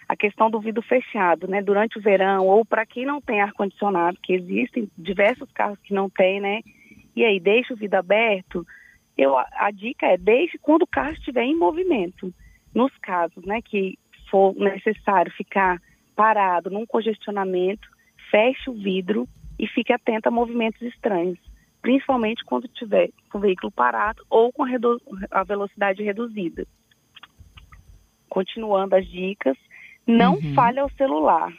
a, 0.09 0.17
questão 0.17 0.51
do 0.51 0.61
vidro 0.61 0.83
fechado, 0.83 1.47
né? 1.47 1.63
Durante 1.63 1.99
o 1.99 2.03
verão, 2.03 2.47
ou 2.47 2.65
para 2.65 2.85
quem 2.85 3.07
não 3.07 3.21
tem 3.21 3.41
ar-condicionado, 3.41 4.19
que 4.23 4.33
existem 4.33 4.91
diversos 4.99 5.51
carros 5.53 5.79
que 5.85 5.95
não 5.95 6.11
tem, 6.11 6.41
né? 6.41 6.61
E 7.15 7.25
aí, 7.25 7.41
deixa 7.41 7.75
o 7.75 7.77
vidro 7.77 7.99
aberto. 7.99 8.67
Eu, 9.17 9.37
a, 9.37 9.71
dica 9.71 10.07
é 10.07 10.17
deixe 10.17 10.59
quando 10.59 10.83
o 10.83 10.87
carro 10.87 11.13
estiver 11.13 11.45
em 11.45 11.57
movimento. 11.57 12.33
Nos 12.75 12.97
casos, 12.99 13.45
né, 13.45 13.61
que 13.63 13.99
for 14.31 14.55
necessário 14.55 15.33
ficar 15.33 15.81
parado 16.15 16.71
num 16.71 16.87
congestionamento, 16.87 17.89
feche 18.31 18.71
o 18.71 18.75
vidro 18.75 19.29
e 19.59 19.67
fique 19.67 19.93
atento 19.93 20.29
a 20.29 20.31
movimentos 20.31 20.81
estranhos, 20.83 21.39
principalmente 21.83 22.45
quando 22.45 22.69
tiver 22.69 23.11
com 23.31 23.39
o 23.39 23.41
veículo 23.41 23.71
parado 23.71 24.25
ou 24.31 24.53
com 24.53 24.65
a, 24.65 24.69
a 25.31 25.45
velocidade 25.45 26.03
reduzida. 26.03 26.67
Continuando 28.29 28.95
as 28.95 29.07
dicas, 29.07 29.57
não 30.07 30.35
uhum. 30.35 30.55
fale 30.55 30.79
ao 30.79 30.91
celular. 30.93 31.53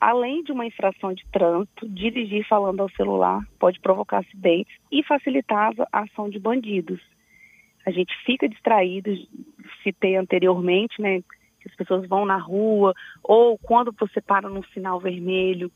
Além 0.00 0.42
de 0.42 0.52
uma 0.52 0.66
infração 0.66 1.12
de 1.12 1.24
trânsito, 1.30 1.88
dirigir 1.88 2.46
falando 2.48 2.80
ao 2.80 2.90
celular 2.90 3.46
pode 3.58 3.78
provocar 3.80 4.18
acidentes 4.18 4.74
e 4.90 5.02
facilitar 5.02 5.72
a 5.92 6.00
ação 6.00 6.30
de 6.30 6.38
bandidos. 6.38 7.00
A 7.84 7.90
gente 7.90 8.12
fica 8.24 8.48
distraído, 8.48 9.10
citei 9.82 10.16
anteriormente, 10.16 11.00
né? 11.00 11.20
Que 11.60 11.68
as 11.68 11.74
pessoas 11.76 12.08
vão 12.08 12.24
na 12.24 12.38
rua, 12.38 12.94
ou 13.22 13.58
quando 13.58 13.92
você 13.92 14.20
para 14.20 14.48
num 14.48 14.62
sinal 14.72 14.98
vermelho, 14.98 15.70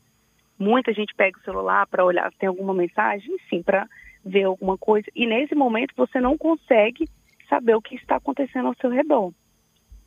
Muita 0.57 0.93
gente 0.93 1.13
pega 1.13 1.37
o 1.37 1.43
celular 1.43 1.85
para 1.87 2.05
olhar 2.05 2.31
se 2.31 2.37
tem 2.37 2.47
alguma 2.47 2.73
mensagem, 2.73 3.35
sim, 3.49 3.61
para 3.61 3.87
ver 4.23 4.43
alguma 4.43 4.77
coisa. 4.77 5.05
E 5.13 5.27
nesse 5.27 5.53
momento 5.53 5.93
você 5.95 6.19
não 6.19 6.37
consegue 6.37 7.07
saber 7.49 7.75
o 7.75 7.81
que 7.81 7.95
está 7.95 8.15
acontecendo 8.15 8.67
ao 8.67 8.75
seu 8.75 8.89
redor. 8.89 9.33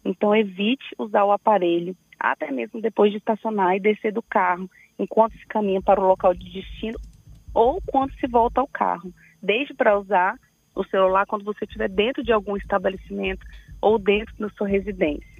Então 0.05 0.35
evite 0.35 0.85
usar 0.99 1.25
o 1.25 1.33
aparelho, 1.33 1.97
até 2.19 2.50
mesmo 2.50 2.81
depois 2.81 3.11
de 3.12 3.19
estacionar 3.19 3.76
e 3.76 3.81
descer 3.81 4.12
do 4.12 4.23
carro, 4.23 4.71
enquanto 4.99 5.33
se 5.38 5.47
caminha 5.47 5.81
para 5.81 6.00
o 6.00 6.07
local 6.07 6.35
de 6.35 6.50
destino 6.50 6.99
ou 7.55 7.81
quando 7.87 8.12
se 8.14 8.26
volta 8.26 8.61
ao 8.61 8.69
carro. 8.69 9.12
Deixe 9.43 9.75
para 9.75 9.99
usar 9.99 10.37
o 10.75 10.85
celular 10.85 11.26
quando 11.26 11.45
você 11.45 11.64
estiver 11.64 11.88
dentro 11.88 12.23
de 12.23 12.33
algum 12.33 12.57
estabelecimento 12.57 13.45
ou 13.81 13.99
dentro 13.99 14.35
da 14.38 14.49
sua 14.50 14.69
residência. 14.69 15.38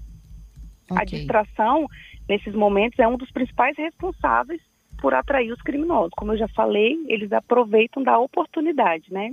Okay. 0.91 0.99
A 0.99 1.05
distração, 1.05 1.87
nesses 2.29 2.55
momentos, 2.55 2.99
é 2.99 3.07
um 3.07 3.17
dos 3.17 3.31
principais 3.31 3.77
responsáveis 3.77 4.61
por 5.00 5.15
atrair 5.15 5.53
os 5.53 5.62
criminosos. 5.62 6.12
Como 6.17 6.33
eu 6.33 6.38
já 6.38 6.49
falei, 6.49 6.99
eles 7.09 7.33
aproveitam 7.33 8.03
da 8.03 8.19
oportunidade, 8.19 9.12
né? 9.12 9.33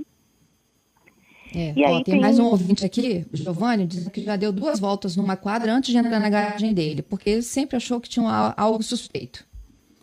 É, 1.54 1.72
e 1.76 1.84
ó, 1.84 1.88
aí 1.88 2.04
tem, 2.04 2.14
tem, 2.14 2.20
mais 2.20 2.38
um 2.38 2.46
ouvinte 2.46 2.84
aqui, 2.84 3.26
Giovanni, 3.32 3.86
dizendo 3.86 4.10
que 4.10 4.22
já 4.22 4.36
deu 4.36 4.52
duas 4.52 4.80
voltas 4.80 5.16
numa 5.16 5.36
quadra 5.36 5.72
antes 5.72 5.90
de 5.90 5.98
entrar 5.98 6.20
na 6.20 6.28
garagem 6.28 6.74
dele, 6.74 7.02
porque 7.02 7.30
ele 7.30 7.42
sempre 7.42 7.76
achou 7.76 8.00
que 8.00 8.08
tinha 8.08 8.54
algo 8.56 8.82
suspeito. 8.82 9.44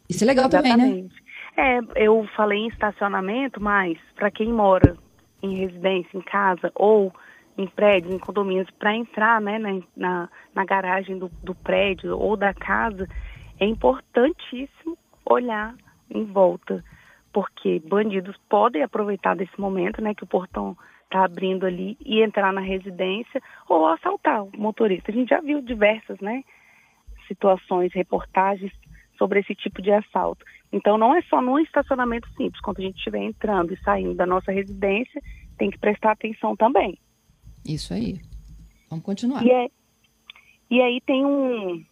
Isso 0.10 0.24
é 0.24 0.28
legal 0.28 0.48
Exatamente. 0.48 0.78
também, 0.78 1.04
né? 1.04 1.10
É, 1.56 2.04
eu 2.04 2.28
falei 2.36 2.60
em 2.60 2.68
estacionamento, 2.68 3.62
mas 3.62 3.98
para 4.16 4.32
quem 4.32 4.52
mora 4.52 4.98
em 5.42 5.56
residência, 5.58 6.18
em 6.18 6.22
casa 6.22 6.72
ou 6.74 7.14
em 7.58 7.68
prédios, 7.68 8.14
em 8.14 8.20
condomínios, 8.20 8.70
para 8.80 8.96
entrar 8.96 9.40
né, 9.40 9.60
na, 9.60 9.80
na, 9.96 10.30
na 10.56 10.66
garagem 10.66 11.20
do, 11.20 11.30
do 11.44 11.54
prédio 11.54 12.18
ou 12.18 12.36
da 12.36 12.54
casa, 12.54 13.08
é 13.60 13.66
importantíssimo 13.66 14.98
olhar 15.26 15.76
em 16.10 16.26
volta, 16.26 16.84
porque 17.32 17.82
bandidos 17.86 18.36
podem 18.50 18.82
aproveitar 18.82 19.36
desse 19.36 19.60
momento, 19.60 20.02
né, 20.02 20.14
que 20.16 20.24
o 20.24 20.28
portão 20.28 20.76
está 21.14 21.24
abrindo 21.24 21.66
ali 21.66 21.96
e 22.04 22.24
entrar 22.24 22.52
na 22.52 22.62
residência 22.62 23.42
ou 23.70 23.88
assaltar 23.88 24.44
o 24.44 24.52
motorista. 24.58 25.12
A 25.12 25.14
gente 25.14 25.30
já 25.30 25.40
viu 25.40 25.62
diversas, 25.62 26.20
né, 26.20 26.44
situações, 27.28 27.94
reportagens 27.94 28.72
sobre 29.18 29.40
esse 29.40 29.54
tipo 29.54 29.82
de 29.82 29.92
assalto. 29.92 30.44
Então 30.72 30.98
não 30.98 31.16
é 31.16 31.22
só 31.24 31.40
no 31.40 31.60
estacionamento 31.60 32.28
simples, 32.30 32.60
quando 32.62 32.80
a 32.80 32.82
gente 32.82 32.98
estiver 32.98 33.22
entrando 33.22 33.74
e 33.74 33.80
saindo 33.84 34.16
da 34.16 34.26
nossa 34.26 34.52
residência, 34.52 35.22
tem 35.58 35.70
que 35.70 35.78
prestar 35.78 36.14
atenção 36.14 36.56
também. 36.56 36.98
Isso 37.64 37.94
aí. 37.94 38.20
Vamos 38.90 39.06
continuar. 39.06 39.46
E, 39.46 39.52
é, 39.52 39.68
e 40.72 40.82
aí 40.82 41.00
tem 41.06 41.24
um 41.24 41.86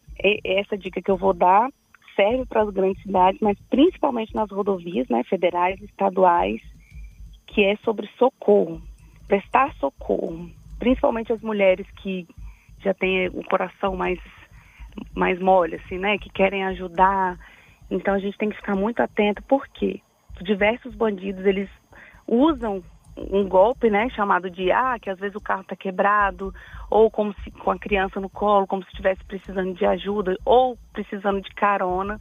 essa 0.43 0.77
dica 0.77 1.01
que 1.01 1.09
eu 1.09 1.17
vou 1.17 1.33
dar 1.33 1.69
serve 2.15 2.45
para 2.45 2.63
as 2.63 2.69
grandes 2.69 3.01
cidades, 3.01 3.39
mas 3.41 3.57
principalmente 3.69 4.35
nas 4.35 4.51
rodovias 4.51 5.07
né, 5.09 5.23
federais, 5.23 5.81
estaduais, 5.81 6.61
que 7.47 7.63
é 7.63 7.75
sobre 7.77 8.07
socorro, 8.17 8.81
prestar 9.31 9.73
socorro, 9.75 10.49
principalmente 10.77 11.31
as 11.31 11.41
mulheres 11.41 11.87
que 12.01 12.27
já 12.83 12.93
têm 12.93 13.29
o 13.29 13.41
coração 13.45 13.95
mais, 13.95 14.19
mais 15.15 15.39
mole, 15.39 15.75
assim, 15.75 15.97
né, 15.97 16.17
que 16.17 16.29
querem 16.29 16.65
ajudar. 16.65 17.39
Então 17.89 18.13
a 18.13 18.19
gente 18.19 18.37
tem 18.37 18.49
que 18.49 18.57
ficar 18.57 18.75
muito 18.75 18.99
atento, 18.99 19.41
porque 19.43 20.01
diversos 20.41 20.93
bandidos, 20.93 21.45
eles 21.45 21.69
usam 22.27 22.83
um 23.15 23.47
golpe, 23.47 23.89
né, 23.89 24.09
chamado 24.09 24.49
de 24.49 24.69
ah, 24.69 24.97
que 25.01 25.09
às 25.09 25.17
vezes 25.17 25.37
o 25.37 25.41
carro 25.41 25.61
está 25.61 25.77
quebrado, 25.77 26.53
ou 26.89 27.09
como 27.09 27.33
se 27.35 27.51
com 27.51 27.71
a 27.71 27.79
criança 27.79 28.19
no 28.19 28.29
colo, 28.29 28.67
como 28.67 28.83
se 28.83 28.89
estivesse 28.89 29.23
precisando 29.23 29.73
de 29.73 29.85
ajuda, 29.85 30.35
ou 30.43 30.77
precisando 30.91 31.39
de 31.39 31.51
carona. 31.51 32.19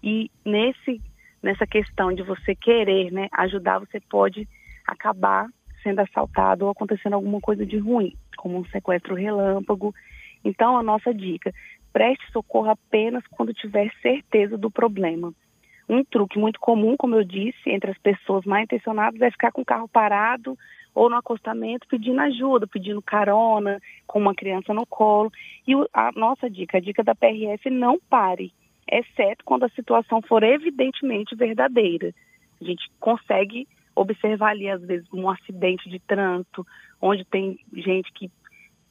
E 0.00 0.30
nesse 0.44 1.02
nessa 1.42 1.66
questão 1.66 2.14
de 2.14 2.22
você 2.22 2.54
querer, 2.54 3.10
né, 3.10 3.26
ajudar, 3.32 3.80
você 3.80 3.98
pode 3.98 4.48
acabar 4.86 5.48
sendo 5.84 6.00
assaltado 6.00 6.64
ou 6.64 6.70
acontecendo 6.72 7.12
alguma 7.12 7.40
coisa 7.40 7.64
de 7.64 7.78
ruim, 7.78 8.12
como 8.36 8.58
um 8.58 8.64
sequestro 8.64 9.14
relâmpago. 9.14 9.94
Então, 10.44 10.76
a 10.76 10.82
nossa 10.82 11.14
dica: 11.14 11.52
preste 11.92 12.24
socorro 12.32 12.70
apenas 12.70 13.22
quando 13.28 13.54
tiver 13.54 13.92
certeza 14.02 14.58
do 14.58 14.70
problema. 14.70 15.32
Um 15.88 16.02
truque 16.02 16.38
muito 16.38 16.58
comum, 16.58 16.96
como 16.96 17.14
eu 17.14 17.22
disse, 17.22 17.68
entre 17.68 17.90
as 17.90 17.98
pessoas 17.98 18.44
mal 18.44 18.60
intencionadas 18.60 19.20
é 19.20 19.30
ficar 19.30 19.52
com 19.52 19.60
o 19.60 19.66
carro 19.66 19.86
parado 19.86 20.58
ou 20.94 21.10
no 21.10 21.16
acostamento 21.16 21.86
pedindo 21.88 22.20
ajuda, 22.20 22.66
pedindo 22.66 23.02
carona, 23.02 23.80
com 24.06 24.18
uma 24.18 24.34
criança 24.34 24.72
no 24.72 24.86
colo. 24.86 25.30
E 25.66 25.74
a 25.92 26.10
nossa 26.12 26.48
dica, 26.48 26.78
a 26.78 26.80
dica 26.80 27.02
da 27.02 27.14
PRF, 27.14 27.68
não 27.68 27.98
pare, 28.08 28.52
exceto 28.90 29.44
quando 29.44 29.64
a 29.64 29.70
situação 29.70 30.22
for 30.22 30.42
evidentemente 30.42 31.34
verdadeira. 31.34 32.14
A 32.60 32.64
gente 32.64 32.90
consegue 32.98 33.66
observar 33.94 34.50
ali, 34.50 34.68
às 34.68 34.82
vezes, 34.82 35.06
um 35.12 35.28
acidente 35.28 35.88
de 35.88 35.98
trânsito, 35.98 36.66
onde 37.00 37.24
tem 37.24 37.58
gente 37.72 38.12
que 38.12 38.30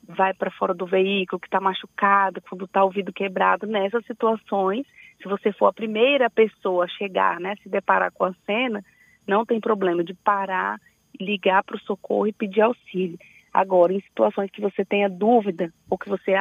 vai 0.07 0.33
para 0.33 0.51
fora 0.51 0.73
do 0.73 0.85
veículo, 0.85 1.39
que 1.39 1.47
está 1.47 1.59
machucado, 1.59 2.41
quando 2.41 2.65
está 2.65 2.83
o 2.83 2.89
vidro 2.89 3.13
quebrado. 3.13 3.65
Nessas 3.65 4.05
situações, 4.05 4.85
se 5.21 5.27
você 5.27 5.51
for 5.53 5.67
a 5.67 5.73
primeira 5.73 6.29
pessoa 6.29 6.85
a 6.85 6.89
chegar, 6.89 7.39
né, 7.39 7.55
se 7.63 7.69
deparar 7.69 8.11
com 8.11 8.25
a 8.25 8.33
cena, 8.45 8.83
não 9.27 9.45
tem 9.45 9.59
problema 9.59 10.03
de 10.03 10.13
parar, 10.13 10.79
ligar 11.19 11.63
para 11.63 11.77
o 11.77 11.81
socorro 11.81 12.27
e 12.27 12.33
pedir 12.33 12.61
auxílio. 12.61 13.17
Agora, 13.53 13.93
em 13.93 14.01
situações 14.01 14.49
que 14.51 14.61
você 14.61 14.83
tenha 14.83 15.09
dúvida 15.09 15.71
ou 15.89 15.97
que 15.97 16.09
você 16.09 16.33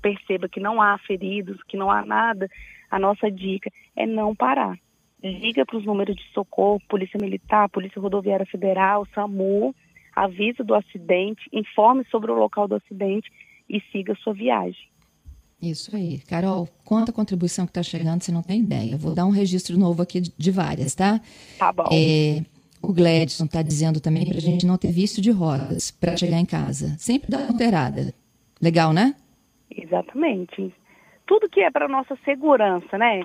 perceba 0.00 0.48
que 0.48 0.60
não 0.60 0.82
há 0.82 0.98
feridos, 0.98 1.62
que 1.64 1.76
não 1.76 1.90
há 1.90 2.04
nada, 2.04 2.48
a 2.90 2.98
nossa 2.98 3.30
dica 3.30 3.70
é 3.96 4.06
não 4.06 4.34
parar. 4.34 4.76
Liga 5.24 5.64
para 5.64 5.78
os 5.78 5.86
números 5.86 6.14
de 6.14 6.22
socorro, 6.34 6.78
Polícia 6.88 7.18
Militar, 7.18 7.68
Polícia 7.70 8.00
Rodoviária 8.00 8.44
Federal, 8.44 9.06
SAMU, 9.14 9.74
avise 10.14 10.62
do 10.62 10.74
acidente, 10.74 11.48
informe 11.50 12.04
sobre 12.10 12.30
o 12.30 12.34
local 12.34 12.68
do 12.68 12.74
acidente 12.74 13.30
e 13.68 13.80
siga 13.90 14.14
sua 14.16 14.34
viagem. 14.34 14.86
Isso 15.62 15.96
aí. 15.96 16.18
Carol, 16.28 16.68
quanta 16.84 17.10
contribuição 17.10 17.64
que 17.64 17.70
está 17.70 17.82
chegando, 17.82 18.22
você 18.22 18.30
não 18.30 18.42
tem 18.42 18.60
ideia. 18.60 18.98
Vou 18.98 19.14
dar 19.14 19.24
um 19.24 19.30
registro 19.30 19.78
novo 19.78 20.02
aqui 20.02 20.20
de 20.20 20.50
várias, 20.50 20.94
tá? 20.94 21.18
Tá 21.58 21.72
bom. 21.72 21.88
É, 21.90 22.44
o 22.82 22.92
Gladson 22.92 23.46
está 23.46 23.62
dizendo 23.62 24.00
também 24.00 24.26
para 24.26 24.36
a 24.36 24.40
gente 24.40 24.66
não 24.66 24.76
ter 24.76 24.92
visto 24.92 25.22
de 25.22 25.30
rodas 25.30 25.90
para 25.90 26.16
chegar 26.18 26.38
em 26.38 26.44
casa. 26.44 26.94
Sempre 26.98 27.30
dá 27.30 27.46
alterada. 27.46 28.12
Legal, 28.60 28.92
né? 28.92 29.14
Exatamente. 29.70 30.70
Tudo 31.26 31.48
que 31.48 31.60
é 31.60 31.70
para 31.70 31.88
nossa 31.88 32.14
segurança, 32.26 32.98
né? 32.98 33.22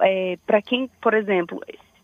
É, 0.00 0.38
para 0.46 0.60
quem, 0.60 0.88
por 1.00 1.14
exemplo, 1.14 1.60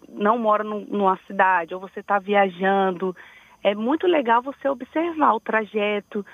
não 0.09 0.39
mora 0.39 0.65
numa 0.65 1.19
cidade 1.27 1.75
ou 1.75 1.81
você 1.81 2.01
está 2.01 2.19
viajando, 2.19 3.15
é 3.63 3.75
muito 3.75 4.07
legal 4.07 4.43
você 4.43 4.69
observar 4.69 5.35
o 5.35 5.41
trajeto, 5.41 6.25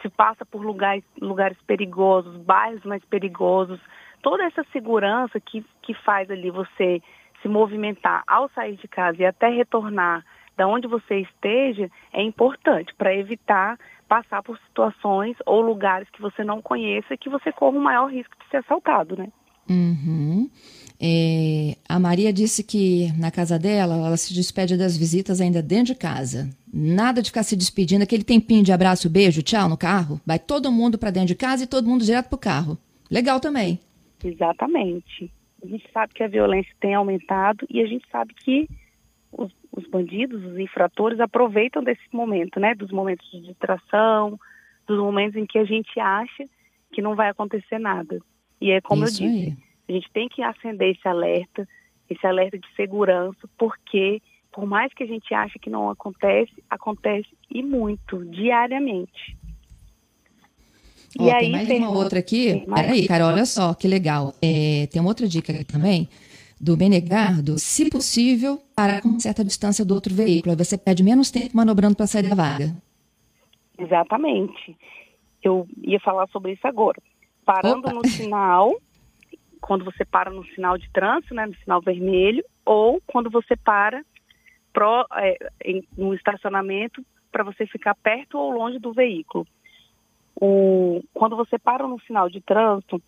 se 0.00 0.08
passa 0.08 0.44
por 0.44 0.64
lugares, 0.64 1.04
lugares 1.20 1.58
perigosos, 1.66 2.36
bairros 2.38 2.82
mais 2.84 3.04
perigosos, 3.04 3.80
toda 4.20 4.44
essa 4.44 4.64
segurança 4.72 5.38
que, 5.40 5.64
que 5.82 5.94
faz 5.94 6.30
ali 6.30 6.50
você 6.50 7.00
se 7.40 7.48
movimentar 7.48 8.22
ao 8.26 8.48
sair 8.50 8.76
de 8.76 8.88
casa 8.88 9.22
e 9.22 9.26
até 9.26 9.48
retornar 9.48 10.24
da 10.56 10.66
onde 10.66 10.86
você 10.86 11.20
esteja 11.20 11.90
é 12.12 12.22
importante 12.22 12.94
para 12.94 13.14
evitar 13.14 13.78
passar 14.08 14.42
por 14.42 14.58
situações 14.58 15.36
ou 15.46 15.62
lugares 15.62 16.08
que 16.10 16.20
você 16.20 16.44
não 16.44 16.60
conheça 16.60 17.14
e 17.14 17.18
que 17.18 17.30
você 17.30 17.50
corra 17.50 17.78
o 17.78 17.80
maior 17.80 18.10
risco 18.10 18.36
de 18.38 18.50
ser 18.50 18.58
assaltado, 18.58 19.16
né? 19.16 19.28
Uhum. 19.68 20.50
É, 21.04 21.76
a 21.88 21.98
Maria 21.98 22.32
disse 22.32 22.62
que 22.62 23.10
na 23.18 23.28
casa 23.28 23.58
dela 23.58 23.96
ela 23.96 24.16
se 24.16 24.32
despede 24.32 24.76
das 24.76 24.96
visitas 24.96 25.40
ainda 25.40 25.60
dentro 25.60 25.86
de 25.86 25.96
casa. 25.96 26.48
Nada 26.72 27.20
de 27.20 27.30
ficar 27.30 27.42
se 27.42 27.56
despedindo, 27.56 28.02
aquele 28.04 28.22
tempinho 28.22 28.62
de 28.62 28.70
abraço, 28.70 29.10
beijo, 29.10 29.42
tchau 29.42 29.68
no 29.68 29.76
carro. 29.76 30.20
Vai 30.24 30.38
todo 30.38 30.70
mundo 30.70 30.96
para 30.96 31.10
dentro 31.10 31.26
de 31.26 31.34
casa 31.34 31.64
e 31.64 31.66
todo 31.66 31.88
mundo 31.88 32.04
direto 32.04 32.28
pro 32.28 32.38
carro. 32.38 32.78
Legal 33.10 33.40
também. 33.40 33.80
Exatamente. 34.22 35.28
A 35.60 35.66
gente 35.66 35.84
sabe 35.92 36.14
que 36.14 36.22
a 36.22 36.28
violência 36.28 36.72
tem 36.80 36.94
aumentado 36.94 37.66
e 37.68 37.80
a 37.80 37.86
gente 37.86 38.06
sabe 38.08 38.32
que 38.34 38.68
os, 39.32 39.52
os 39.72 39.84
bandidos, 39.88 40.44
os 40.44 40.56
infratores 40.56 41.18
aproveitam 41.18 41.82
desse 41.82 42.02
momento, 42.12 42.60
né? 42.60 42.76
Dos 42.76 42.92
momentos 42.92 43.28
de 43.32 43.40
distração, 43.40 44.38
dos 44.86 44.98
momentos 44.98 45.36
em 45.36 45.46
que 45.46 45.58
a 45.58 45.64
gente 45.64 45.98
acha 45.98 46.44
que 46.92 47.02
não 47.02 47.16
vai 47.16 47.28
acontecer 47.28 47.80
nada. 47.80 48.20
E 48.60 48.70
é 48.70 48.80
como 48.80 49.04
Isso 49.04 49.24
eu 49.24 49.28
disse, 49.28 49.46
aí. 49.46 49.71
A 49.92 49.94
gente 49.94 50.10
tem 50.12 50.28
que 50.28 50.42
acender 50.42 50.96
esse 50.96 51.06
alerta, 51.06 51.68
esse 52.08 52.26
alerta 52.26 52.58
de 52.58 52.66
segurança, 52.74 53.48
porque 53.58 54.20
por 54.50 54.66
mais 54.66 54.92
que 54.92 55.02
a 55.02 55.06
gente 55.06 55.32
ache 55.34 55.58
que 55.58 55.70
não 55.70 55.90
acontece, 55.90 56.52
acontece 56.68 57.28
e 57.50 57.62
muito, 57.62 58.24
diariamente. 58.26 59.36
E 61.18 61.30
aí, 61.30 61.40
tem 61.40 61.50
mais 61.52 61.70
uma 61.70 61.90
outra 61.90 62.18
aqui. 62.20 62.64
Peraí, 62.74 63.06
Carol, 63.06 63.28
olha 63.28 63.44
só, 63.44 63.74
que 63.74 63.86
legal. 63.86 64.34
É, 64.42 64.86
tem 64.86 65.00
uma 65.00 65.10
outra 65.10 65.28
dica 65.28 65.52
aqui 65.52 65.64
também 65.64 66.08
do 66.58 66.76
Benegardo, 66.76 67.58
se 67.58 67.90
possível, 67.90 68.62
parar 68.74 69.02
com 69.02 69.18
certa 69.18 69.44
distância 69.44 69.84
do 69.84 69.94
outro 69.94 70.14
veículo. 70.14 70.52
Aí 70.52 70.64
você 70.64 70.78
perde 70.78 71.02
menos 71.02 71.30
tempo 71.30 71.56
manobrando 71.56 71.96
para 71.96 72.06
sair 72.06 72.28
da 72.28 72.34
vaga. 72.34 72.74
Exatamente. 73.76 74.76
Eu 75.42 75.66
ia 75.82 75.98
falar 76.00 76.28
sobre 76.28 76.52
isso 76.52 76.66
agora. 76.66 77.02
Parando 77.44 77.88
Opa. 77.88 77.92
no 77.92 78.06
sinal, 78.06 78.72
quando 79.62 79.84
você 79.84 80.04
para 80.04 80.30
no 80.30 80.44
sinal 80.48 80.76
de 80.76 80.90
trânsito, 80.90 81.34
né, 81.34 81.46
no 81.46 81.54
sinal 81.54 81.80
vermelho, 81.80 82.44
ou 82.66 83.00
quando 83.06 83.30
você 83.30 83.56
para 83.56 84.04
pro, 84.72 85.06
é, 85.14 85.38
em, 85.64 85.84
no 85.96 86.12
estacionamento 86.12 87.02
para 87.30 87.44
você 87.44 87.64
ficar 87.66 87.94
perto 87.94 88.36
ou 88.36 88.50
longe 88.50 88.78
do 88.78 88.92
veículo. 88.92 89.46
O, 90.34 91.02
quando 91.14 91.36
você 91.36 91.58
para 91.58 91.86
no 91.86 92.00
sinal 92.00 92.28
de 92.28 92.40
trânsito, 92.40 93.00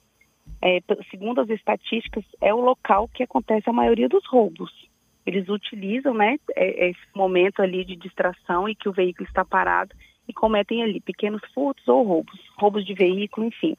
é, 0.62 0.78
segundo 1.11 1.40
as 1.40 1.50
estatísticas, 1.50 2.25
é 2.40 2.54
o 2.54 2.61
local 2.61 3.08
que 3.08 3.25
acontece 3.25 3.68
a 3.68 3.73
maioria 3.73 4.08
dos 4.08 4.25
roubos. 4.26 4.70
Eles 5.26 5.49
utilizam 5.49 6.14
né, 6.14 6.37
é, 6.54 6.90
esse 6.90 7.06
momento 7.14 7.61
ali 7.61 7.84
de 7.84 7.96
distração 7.96 8.68
e 8.68 8.75
que 8.75 8.88
o 8.88 8.92
veículo 8.92 9.26
está 9.26 9.44
parado 9.44 9.94
e 10.28 10.32
cometem 10.32 10.82
ali 10.82 11.00
pequenos 11.00 11.42
furtos 11.52 11.87
ou 11.88 12.02
roubos, 12.04 12.38
roubos 12.56 12.87
de 12.87 12.94
veículo, 12.94 13.46
enfim. 13.46 13.76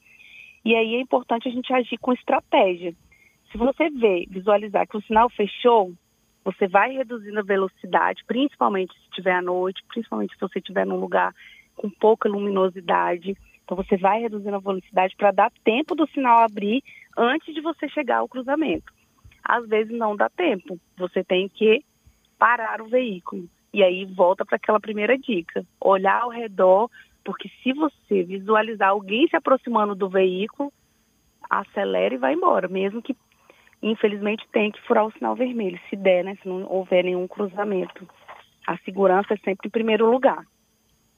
E 0.66 0.76
aí 0.76 0.96
é 0.96 1.00
importante 1.00 1.48
a 1.48 1.52
gente 1.52 1.72
agir 1.72 1.98
com 2.00 2.12
estratégia. 2.12 2.96
Se 3.52 3.58
você 3.58 3.88
vê, 3.92 4.26
visualizar 4.28 4.88
que 4.88 4.98
o 4.98 5.02
sinal 5.04 5.30
fechou, 5.30 5.94
você 6.44 6.68
vai 6.68 6.92
reduzindo 6.92 7.40
a 7.40 7.44
velocidade, 7.44 8.24
principalmente 8.26 8.94
se 8.94 9.04
estiver 9.04 9.36
à 9.36 9.42
noite, 9.42 9.84
principalmente 9.88 10.34
se 10.34 10.40
você 10.40 10.58
estiver 10.58 10.86
num 10.86 11.00
lugar 11.00 11.34
com 11.76 11.90
pouca 11.90 12.28
luminosidade. 12.28 13.38
Então 13.64 13.78
você 13.78 13.96
vai 13.96 14.22
reduzindo 14.22 14.56
a 14.56 14.60
velocidade 14.60 15.16
para 15.16 15.32
dar 15.32 15.52
tempo 15.64 15.96
do 15.96 16.08
sinal 16.08 16.40
abrir 16.40 16.84
antes 17.16 17.54
de 17.54 17.62
você 17.62 17.88
chegar 17.88 18.18
ao 18.18 18.28
cruzamento. 18.28 18.92
Às 19.44 19.68
vezes 19.68 19.96
não 19.96 20.16
dá 20.16 20.30
tempo, 20.30 20.80
você 20.98 21.24
tem 21.24 21.48
que 21.48 21.84
parar 22.40 22.82
o 22.82 22.88
veículo. 22.88 23.48
E 23.72 23.84
aí 23.84 24.06
volta 24.06 24.44
para 24.44 24.56
aquela 24.56 24.80
primeira 24.80 25.18
dica: 25.18 25.64
olhar 25.80 26.22
ao 26.22 26.30
redor, 26.30 26.90
porque 27.26 27.50
se 27.64 27.74
você 27.74 28.24
visualizar 28.24 28.90
alguém 28.90 29.28
se 29.28 29.36
aproximando 29.36 29.96
do 29.96 30.08
veículo, 30.08 30.72
acelera 31.50 32.14
e 32.14 32.20
vai 32.20 32.36
embora, 32.36 32.68
mesmo 32.68 33.02
que 33.02 33.18
infelizmente 33.82 34.48
tenha 34.52 34.72
que 34.72 34.82
furar 34.84 35.06
o 35.06 35.12
sinal 35.12 35.36
vermelho, 35.36 35.80
se 35.90 35.96
der, 35.96 36.24
né, 36.24 36.38
se 36.42 36.48
não 36.48 36.66
houver 36.72 37.04
nenhum 37.04 37.28
cruzamento. 37.28 38.08
A 38.66 38.78
segurança 38.80 39.34
é 39.34 39.38
sempre 39.38 39.68
em 39.68 39.72
primeiro 39.72 40.10
lugar. 40.10 40.46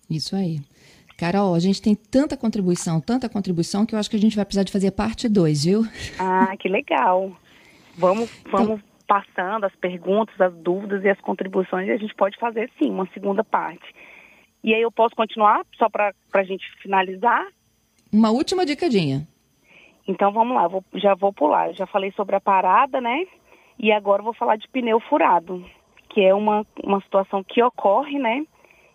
Isso 0.10 0.36
aí. 0.36 0.60
Carol, 1.18 1.54
a 1.54 1.60
gente 1.60 1.82
tem 1.82 1.96
tanta 1.96 2.38
contribuição, 2.38 3.02
tanta 3.02 3.28
contribuição, 3.28 3.86
que 3.86 3.96
eu 3.96 4.00
acho 4.00 4.10
que 4.10 4.16
a 4.16 4.20
gente 4.20 4.36
vai 4.36 4.46
precisar 4.46 4.64
de 4.64 4.72
fazer 4.72 4.92
parte 4.92 5.28
2, 5.28 5.66
viu? 5.66 5.82
Ah, 6.20 6.56
que 6.58 6.70
legal. 6.70 7.36
Vamos, 7.98 8.30
vamos 8.52 8.80
então, 8.80 8.84
passando 9.08 9.66
as 9.66 9.76
perguntas, 9.76 10.40
as 10.40 10.54
dúvidas 10.54 11.04
e 11.04 11.10
as 11.10 11.20
contribuições 11.20 11.88
e 11.88 11.92
a 11.92 11.98
gente 11.98 12.14
pode 12.14 12.38
fazer 12.38 12.70
sim 12.78 12.92
uma 12.92 13.08
segunda 13.14 13.44
parte. 13.44 13.94
E 14.68 14.74
aí 14.74 14.82
eu 14.82 14.92
posso 14.92 15.16
continuar, 15.16 15.66
só 15.78 15.90
para 15.90 16.12
a 16.34 16.44
gente 16.44 16.70
finalizar? 16.82 17.48
Uma 18.12 18.32
última 18.32 18.66
dicadinha. 18.66 19.26
Então 20.06 20.30
vamos 20.34 20.58
lá, 20.58 20.68
vou, 20.68 20.84
já 20.96 21.16
vou 21.16 21.32
pular. 21.32 21.70
Eu 21.70 21.74
já 21.74 21.88
falei 21.88 22.12
sobre 22.12 22.36
a 22.36 22.42
parada, 22.42 23.00
né? 23.00 23.26
E 23.80 23.94
agora 23.94 24.22
vou 24.22 24.34
falar 24.34 24.58
de 24.58 24.68
pneu 24.68 25.00
furado, 25.00 25.66
que 26.10 26.20
é 26.20 26.34
uma, 26.36 26.68
uma 26.84 27.00
situação 27.00 27.42
que 27.46 27.64
ocorre, 27.64 28.20
né? 28.20 28.44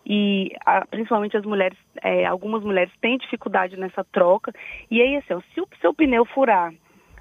e 0.05 0.51
a, 0.63 0.85
principalmente 0.85 1.35
as 1.35 1.43
mulheres, 1.43 1.77
é, 2.03 2.23
algumas 2.25 2.61
mulheres 2.61 2.93
têm 3.01 3.17
dificuldade 3.17 3.75
nessa 3.75 4.03
troca. 4.03 4.53
E 4.91 5.01
aí, 5.01 5.15
assim, 5.15 5.41
se 5.55 5.61
o 5.61 5.67
seu 5.81 5.91
pneu 5.91 6.23
furar 6.23 6.71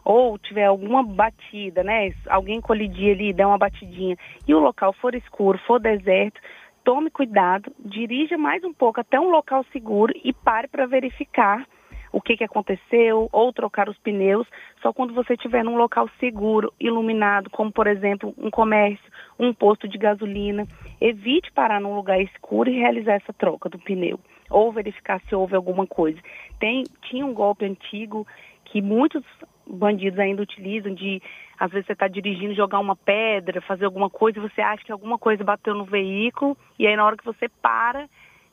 ou 0.05 0.37
tiver 0.37 0.67
alguma 0.67 1.03
batida, 1.03 1.83
né, 1.83 2.13
alguém 2.29 2.61
colidir 2.61 3.15
ali, 3.15 3.33
der 3.33 3.47
uma 3.47 3.57
batidinha 3.57 4.17
e 4.47 4.53
o 4.53 4.59
local 4.59 4.93
for 4.95 5.15
escuro, 5.15 5.59
for 5.67 5.81
deserto, 5.81 6.41
tome 6.85 7.11
cuidado, 7.11 7.73
dirija 7.79 8.37
mais 8.37 8.63
um 8.65 8.73
pouco 8.73 9.01
até 9.01 9.19
um 9.19 9.31
local 9.31 9.65
seguro 9.73 10.13
e 10.25 10.33
pare 10.33 10.69
para 10.69 10.87
verificar 10.87 11.67
o 12.13 12.21
que, 12.21 12.37
que 12.37 12.45
aconteceu 12.45 13.29
ou 13.33 13.53
trocar 13.53 13.89
os 13.89 13.97
pneus 13.99 14.47
só 14.83 14.93
quando 14.93 15.15
você 15.15 15.33
estiver 15.33 15.65
num 15.65 15.77
local 15.77 16.09
seguro, 16.21 16.73
iluminado, 16.79 17.49
como 17.49 17.73
por 17.73 17.87
exemplo 17.87 18.35
um 18.37 18.51
comércio, 18.51 19.11
um 19.39 19.55
posto 19.55 19.89
de 19.89 19.97
gasolina. 19.97 20.67
Evite 21.01 21.51
parar 21.53 21.81
num 21.81 21.95
lugar 21.95 22.21
escuro 22.21 22.69
e 22.69 22.79
realizar 22.79 23.15
essa 23.15 23.33
troca 23.33 23.69
do 23.69 23.79
pneu 23.79 24.21
ou 24.51 24.71
verificar 24.71 25.21
se 25.29 25.35
houve 25.35 25.57
alguma 25.57 25.87
coisa. 25.87 26.19
Tem, 26.61 26.85
tinha 27.09 27.25
um 27.25 27.33
golpe 27.33 27.65
antigo 27.65 28.27
que 28.67 28.83
muitos 28.83 29.25
bandidos 29.73 30.19
ainda 30.19 30.43
utilizam 30.43 30.95
de, 30.95 31.21
às 31.59 31.71
vezes 31.71 31.87
você 31.87 31.93
está 31.95 32.07
dirigindo, 32.07 32.55
jogar 32.55 32.79
uma 32.79 32.95
pedra, 32.95 33.61
fazer 33.63 33.87
alguma 33.87 34.11
coisa 34.11 34.39
e 34.39 34.43
você 34.43 34.61
acha 34.61 34.85
que 34.85 34.93
alguma 34.93 35.19
coisa 35.19 35.43
bateu 35.43 35.75
no 35.75 35.85
veículo 35.85 36.57
e 36.79 36.87
aí 36.87 36.95
na 36.95 37.05
hora 37.05 37.17
que 37.17 37.25
você 37.25 37.49
para, 37.49 38.09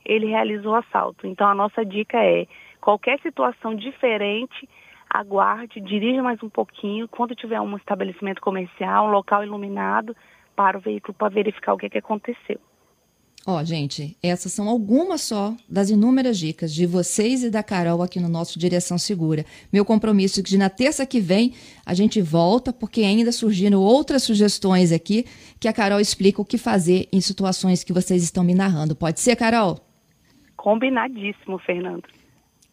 ele 0.05 0.27
realiza 0.27 0.67
o 0.67 0.75
assalto. 0.75 1.27
Então 1.27 1.47
a 1.47 1.53
nossa 1.53 1.86
dica 1.86 2.17
é 2.17 2.47
Qualquer 2.82 3.19
situação 3.19 3.75
diferente, 3.75 4.67
aguarde, 5.10 5.82
dirija 5.82 6.23
mais 6.23 6.41
um 6.41 6.49
pouquinho. 6.49 7.08
Quando 7.08 7.36
tiver 7.36 7.60
um 7.60 7.75
estabelecimento 7.75 8.41
comercial, 8.41 9.08
um 9.08 9.12
local 9.12 9.43
iluminado, 9.43 10.15
para 10.55 10.77
o 10.77 10.82
veículo 10.82 11.13
para 11.13 11.29
verificar 11.29 11.73
o 11.73 11.77
que, 11.77 11.86
é 11.86 11.89
que 11.89 11.97
aconteceu. 11.97 12.60
Ó, 13.45 13.60
oh, 13.60 13.63
gente, 13.63 14.17
essas 14.21 14.52
são 14.52 14.67
algumas 14.67 15.21
só 15.21 15.56
das 15.67 15.89
inúmeras 15.89 16.38
dicas 16.38 16.73
de 16.73 16.86
vocês 16.86 17.41
e 17.41 17.49
da 17.49 17.63
Carol 17.63 18.04
aqui 18.04 18.19
no 18.19 18.28
nosso 18.28 18.60
Direção 18.60 18.97
Segura. 18.97 19.45
Meu 19.71 19.86
compromisso 19.86 20.39
é 20.39 20.43
que 20.43 20.58
na 20.58 20.69
terça 20.69 21.06
que 21.06 21.19
vem 21.19 21.54
a 21.86 21.93
gente 21.93 22.21
volta, 22.21 22.73
porque 22.73 23.02
ainda 23.02 23.32
surgiram 23.32 23.82
outras 23.82 24.23
sugestões 24.23 24.91
aqui 24.91 25.25
que 25.60 25.67
a 25.67 25.73
Carol 25.73 25.99
explica 25.99 26.41
o 26.41 26.45
que 26.45 26.58
fazer 26.58 27.08
em 27.12 27.21
situações 27.21 27.84
que 27.84 27.93
vocês 27.93 28.21
estão 28.23 28.43
me 28.43 28.54
narrando. 28.54 28.95
Pode 28.95 29.19
ser, 29.21 29.36
Carol? 29.36 29.80
Combinadíssimo, 30.58 31.58
Fernando. 31.60 32.04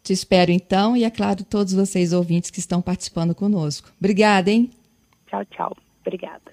Te 0.03 0.13
espero 0.13 0.51
então 0.51 0.95
e, 0.95 1.05
é 1.05 1.09
claro, 1.09 1.43
todos 1.43 1.73
vocês 1.73 2.13
ouvintes 2.13 2.51
que 2.51 2.59
estão 2.59 2.81
participando 2.81 3.33
conosco. 3.33 3.89
Obrigada, 3.99 4.51
hein? 4.51 4.69
Tchau, 5.27 5.43
tchau. 5.45 5.77
Obrigada. 6.05 6.51